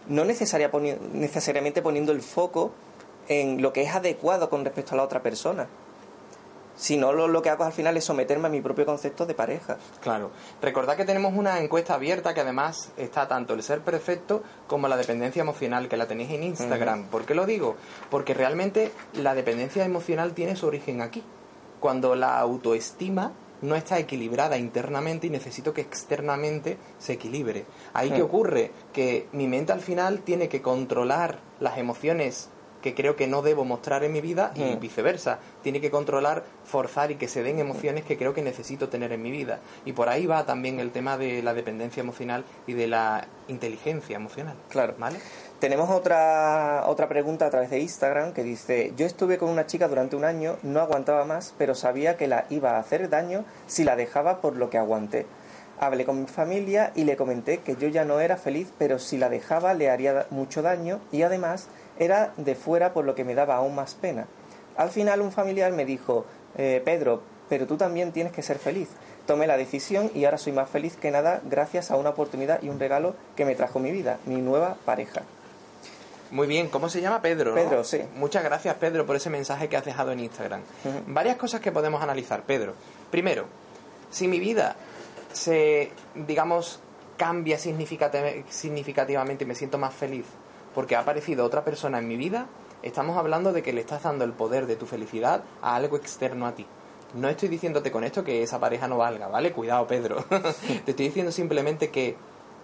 [0.08, 2.72] no necesariamente poniendo el foco
[3.28, 5.68] en lo que es adecuado con respecto a la otra persona.
[6.76, 9.32] Si no, lo, lo que hago al final es someterme a mi propio concepto de
[9.32, 9.78] pareja.
[10.02, 10.30] Claro.
[10.60, 14.98] Recordad que tenemos una encuesta abierta que además está tanto el ser perfecto como la
[14.98, 17.04] dependencia emocional, que la tenéis en Instagram.
[17.04, 17.76] ¿Por qué lo digo?
[18.10, 21.22] Porque realmente la dependencia emocional tiene su origen aquí.
[21.80, 27.64] Cuando la autoestima no está equilibrada internamente y necesito que externamente se equilibre.
[27.94, 32.50] Ahí qué ocurre que mi mente al final tiene que controlar las emociones
[32.86, 34.78] que creo que no debo mostrar en mi vida y Mm.
[34.78, 35.40] viceversa.
[35.64, 39.22] Tiene que controlar, forzar y que se den emociones que creo que necesito tener en
[39.22, 39.58] mi vida.
[39.84, 44.14] Y por ahí va también el tema de la dependencia emocional y de la inteligencia
[44.14, 44.54] emocional.
[44.68, 44.94] Claro.
[44.98, 45.18] ¿Vale?
[45.58, 49.88] Tenemos otra, otra pregunta a través de Instagram que dice, yo estuve con una chica
[49.88, 53.82] durante un año, no aguantaba más, pero sabía que la iba a hacer daño si
[53.82, 55.26] la dejaba por lo que aguanté.
[55.80, 59.18] Hablé con mi familia y le comenté que yo ya no era feliz, pero si
[59.18, 61.68] la dejaba le haría mucho daño y además
[61.98, 64.26] era de fuera por lo que me daba aún más pena.
[64.76, 66.26] Al final un familiar me dijo,
[66.56, 68.88] "Eh, Pedro, pero tú también tienes que ser feliz.
[69.26, 72.68] Tomé la decisión y ahora soy más feliz que nada gracias a una oportunidad y
[72.68, 75.22] un regalo que me trajo mi vida, mi nueva pareja.
[76.30, 77.50] Muy bien, ¿cómo se llama Pedro?
[77.50, 77.56] no?
[77.56, 78.00] Pedro, sí.
[78.16, 80.60] Muchas gracias Pedro por ese mensaje que has dejado en Instagram.
[81.06, 82.74] Varias cosas que podemos analizar, Pedro.
[83.10, 83.46] Primero,
[84.10, 84.74] si mi vida
[85.32, 86.80] se, digamos,
[87.16, 90.24] cambia significati- significativamente y me siento más feliz
[90.76, 92.48] porque ha aparecido otra persona en mi vida,
[92.82, 96.46] estamos hablando de que le estás dando el poder de tu felicidad a algo externo
[96.46, 96.66] a ti.
[97.14, 99.52] No estoy diciéndote con esto que esa pareja no valga, ¿vale?
[99.52, 100.22] Cuidado, Pedro.
[100.84, 102.14] Te estoy diciendo simplemente que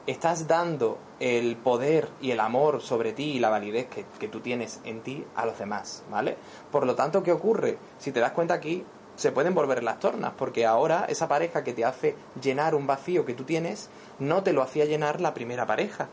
[0.07, 4.81] estás dando el poder y el amor sobre ti y la validez que, tú tienes
[4.85, 6.37] en ti a los demás, ¿vale?
[6.71, 7.79] Por lo tanto, ¿qué ocurre?
[7.99, 8.85] Si te das cuenta aquí,
[9.17, 13.25] se pueden volver las tornas, porque ahora esa pareja que te hace llenar un vacío
[13.25, 13.89] que tú tienes,
[14.19, 16.11] no te lo hacía llenar la primera pareja,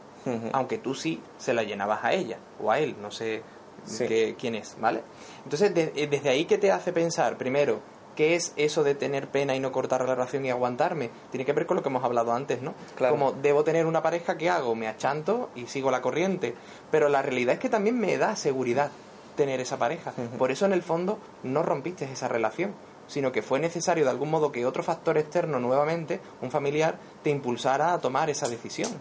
[0.54, 3.42] Aunque tú sí se la llenabas a ella o a él, no sé
[3.86, 4.06] Sí.
[4.08, 5.02] qué- quién es, ¿vale?
[5.44, 7.38] Entonces, de- eh, desde ahí, ¿qué te hace pensar?
[7.38, 7.80] Primero,
[8.16, 11.10] ¿qué es eso de tener pena y no cortar la relación y aguantarme?
[11.32, 12.74] Tiene que ver con lo que hemos hablado antes, ¿no?
[12.96, 13.16] Claro.
[13.16, 14.76] Como debo tener una pareja, ¿qué hago?
[14.76, 16.54] Me achanto y sigo la corriente.
[16.92, 18.92] Pero la realidad es que también me da seguridad
[19.38, 20.12] tener esa pareja.
[20.38, 22.74] Por eso, en el fondo, no rompiste esa relación
[23.08, 27.32] sino que fue necesario de algún modo que otro factor externo nuevamente, un familiar, te
[27.32, 28.92] impulsara a tomar esa decisión.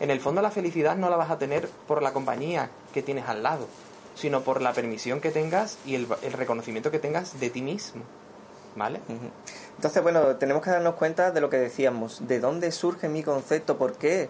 [0.00, 3.28] En el fondo la felicidad no la vas a tener por la compañía que tienes
[3.28, 3.66] al lado,
[4.14, 8.02] sino por la permisión que tengas y el, el reconocimiento que tengas de ti mismo.
[8.76, 9.00] ¿Vale?
[9.76, 13.78] Entonces, bueno, tenemos que darnos cuenta de lo que decíamos, de dónde surge mi concepto,
[13.78, 14.28] por qué,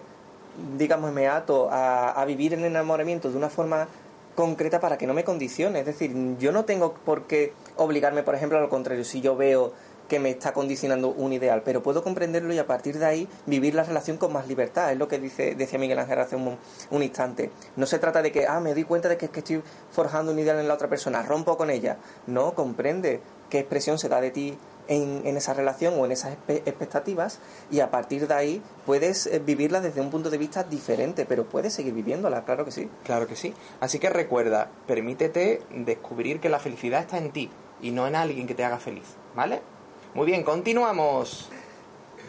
[0.77, 3.87] digamos, me ato a, a vivir el enamoramiento de una forma
[4.35, 5.79] concreta para que no me condicione.
[5.79, 9.35] Es decir, yo no tengo por qué obligarme, por ejemplo, a lo contrario, si yo
[9.35, 9.73] veo
[10.07, 13.75] que me está condicionando un ideal, pero puedo comprenderlo y a partir de ahí vivir
[13.75, 14.91] la relación con más libertad.
[14.91, 16.57] Es lo que dice, decía Miguel Ángel hace un,
[17.03, 17.51] instante.
[17.75, 20.39] No se trata de que, ah, me doy cuenta de que, que estoy forjando un
[20.39, 21.97] ideal en la otra persona, rompo con ella.
[22.27, 26.37] No, comprende qué expresión se da de ti en, en esa relación o en esas
[26.47, 27.39] expectativas
[27.71, 31.45] y a partir de ahí puedes eh, vivirla desde un punto de vista diferente, pero
[31.45, 32.89] puedes seguir viviéndola, claro que sí.
[33.03, 33.53] Claro que sí.
[33.79, 37.49] Así que recuerda, permítete descubrir que la felicidad está en ti
[37.81, 39.15] y no en alguien que te haga feliz.
[39.35, 39.74] ¿Vale?
[40.15, 41.49] Muy bien, continuamos.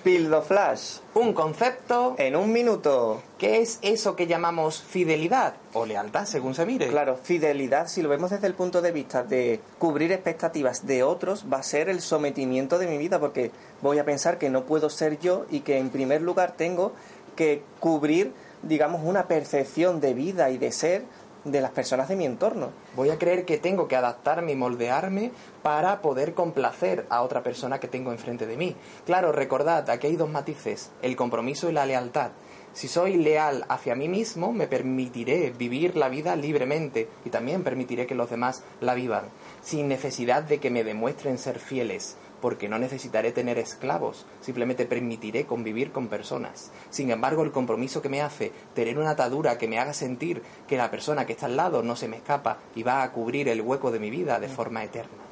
[0.02, 3.22] Pildo Flash, Un concepto en un minuto.
[3.38, 6.88] ¿Qué es eso que llamamos fidelidad o lealtad, según se mire?
[6.88, 11.44] Claro, fidelidad, si lo vemos desde el punto de vista de cubrir expectativas de otros,
[11.52, 14.90] va a ser el sometimiento de mi vida, porque voy a pensar que no puedo
[14.90, 16.90] ser yo y que en primer lugar tengo
[17.36, 18.32] que cubrir,
[18.64, 21.04] digamos, una percepción de vida y de ser
[21.46, 22.70] de las personas de mi entorno.
[22.94, 25.32] Voy a creer que tengo que adaptarme y moldearme
[25.62, 28.76] para poder complacer a otra persona que tengo enfrente de mí.
[29.04, 32.32] Claro, recordad, aquí hay dos matices, el compromiso y la lealtad.
[32.76, 38.06] Si soy leal hacia mí mismo, me permitiré vivir la vida libremente y también permitiré
[38.06, 39.24] que los demás la vivan,
[39.62, 45.46] sin necesidad de que me demuestren ser fieles, porque no necesitaré tener esclavos, simplemente permitiré
[45.46, 46.70] convivir con personas.
[46.90, 50.76] Sin embargo, el compromiso que me hace tener una atadura que me haga sentir que
[50.76, 53.62] la persona que está al lado no se me escapa y va a cubrir el
[53.62, 55.26] hueco de mi vida de forma eterna.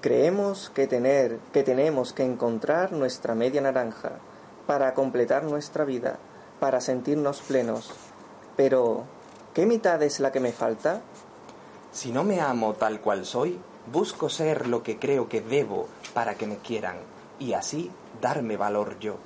[0.00, 4.12] Creemos que tener, que tenemos que encontrar nuestra media naranja
[4.66, 6.18] para completar nuestra vida,
[6.60, 7.92] para sentirnos plenos.
[8.56, 9.04] Pero,
[9.54, 11.02] ¿qué mitad es la que me falta?
[11.92, 13.60] Si no me amo tal cual soy,
[13.92, 16.96] busco ser lo que creo que debo para que me quieran
[17.38, 17.90] y así
[18.20, 19.16] darme valor yo.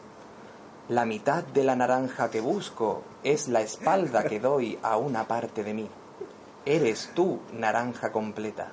[0.89, 5.65] La mitad de la naranja que busco es la espalda que doy a una parte
[5.65, 5.89] de mí.
[6.65, 8.69] Eres tú, naranja completa.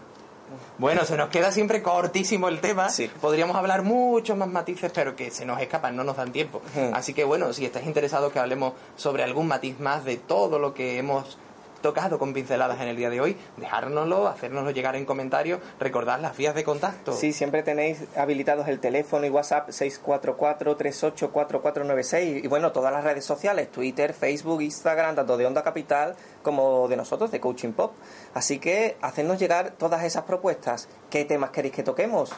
[0.78, 2.90] Bueno, se nos queda siempre cortísimo el tema.
[2.90, 3.10] Sí.
[3.22, 6.62] Podríamos hablar muchos más matices, pero que se nos escapan, no nos dan tiempo.
[6.76, 6.92] Ujú.
[6.94, 10.74] Así que bueno, si estáis interesados que hablemos sobre algún matiz más de todo lo
[10.74, 11.38] que hemos
[11.84, 16.36] tocado con pinceladas en el día de hoy, dejárnoslo, hacérnoslo llegar en comentarios, recordad las
[16.36, 17.14] vías de contacto.
[17.14, 23.70] Sí, siempre tenéis habilitados el teléfono y WhatsApp 644-384496 y bueno, todas las redes sociales,
[23.70, 27.94] Twitter, Facebook, Instagram, tanto de Onda Capital como de nosotros, de Coaching Pop.
[28.34, 30.88] Así que hacernos llegar todas esas propuestas.
[31.10, 32.32] ¿Qué temas queréis que toquemos?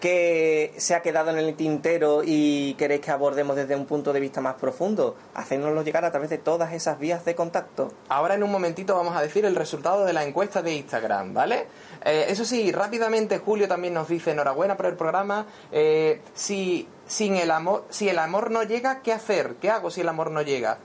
[0.00, 4.20] Que se ha quedado en el tintero y queréis que abordemos desde un punto de
[4.20, 7.92] vista más profundo, hacérnoslo llegar a través de todas esas vías de contacto.
[8.08, 11.66] Ahora en un momentito vamos a decir el resultado de la encuesta de Instagram, ¿vale?
[12.04, 15.46] Eh, eso sí, rápidamente Julio también nos dice enhorabuena por el programa.
[15.72, 19.56] Eh, si sin el amor, si el amor no llega, ¿qué hacer?
[19.60, 20.78] ¿Qué hago si el amor no llega?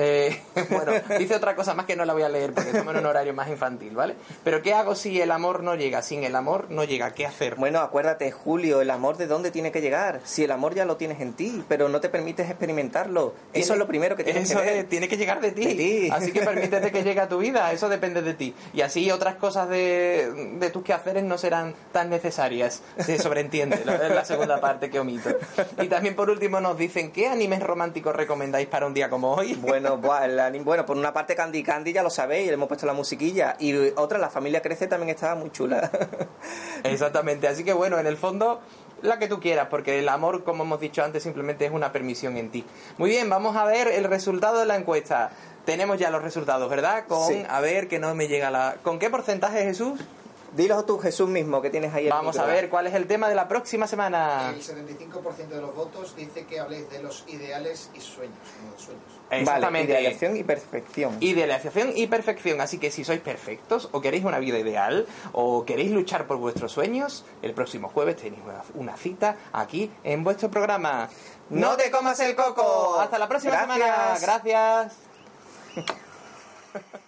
[0.00, 0.40] Eh,
[0.70, 3.06] bueno, dice otra cosa más que no la voy a leer porque estamos en un
[3.06, 4.14] horario más infantil, ¿vale?
[4.44, 6.02] Pero ¿qué hago si el amor no llega?
[6.02, 7.56] Sin el amor no llega, ¿qué hacer?
[7.56, 10.20] Bueno, acuérdate, Julio, el amor de dónde tiene que llegar.
[10.22, 13.34] Si el amor ya lo tienes en ti, pero no te permites experimentarlo.
[13.52, 14.84] eso es lo primero que tienes que ver.
[14.86, 16.08] tiene que llegar de ti.
[16.12, 18.54] Así que permítete que llegue a tu vida, eso depende de ti.
[18.72, 22.82] Y así otras cosas de, de tus quehaceres no serán tan necesarias.
[22.98, 25.30] Se sobreentiende, la segunda parte que omito.
[25.80, 29.54] Y también por último nos dicen, ¿qué animes románticos recomendáis para un día como hoy?
[29.54, 33.56] Bueno, bueno, por una parte Candy Candy ya lo sabéis, le hemos puesto la musiquilla.
[33.58, 35.90] Y otra, La familia crece también estaba muy chula.
[36.84, 38.60] Exactamente, así que bueno, en el fondo
[39.02, 42.36] la que tú quieras, porque el amor, como hemos dicho antes, simplemente es una permisión
[42.36, 42.64] en ti.
[42.96, 45.30] Muy bien, vamos a ver el resultado de la encuesta.
[45.64, 47.04] Tenemos ya los resultados, ¿verdad?
[47.06, 48.76] Con, a ver, que no me llega la...
[48.82, 50.00] ¿Con qué porcentaje, Jesús?
[50.52, 52.08] Dilo tú, Jesús mismo, que tienes ahí.
[52.08, 54.50] Vamos a ver cuál es el tema de la próxima semana.
[54.50, 59.02] El 75% de los votos dice que habléis de los ideales y sueños, no sueños.
[59.30, 59.92] Exactamente.
[59.92, 61.16] idealización y perfección.
[61.20, 62.60] Idealización y perfección.
[62.60, 66.72] Así que si sois perfectos o queréis una vida ideal o queréis luchar por vuestros
[66.72, 68.42] sueños, el próximo jueves tenéis
[68.74, 71.08] una, cita aquí en vuestro programa.
[71.50, 72.98] ¡No te comas el coco!
[72.98, 74.18] Hasta la próxima semana.
[74.20, 74.96] Gracias.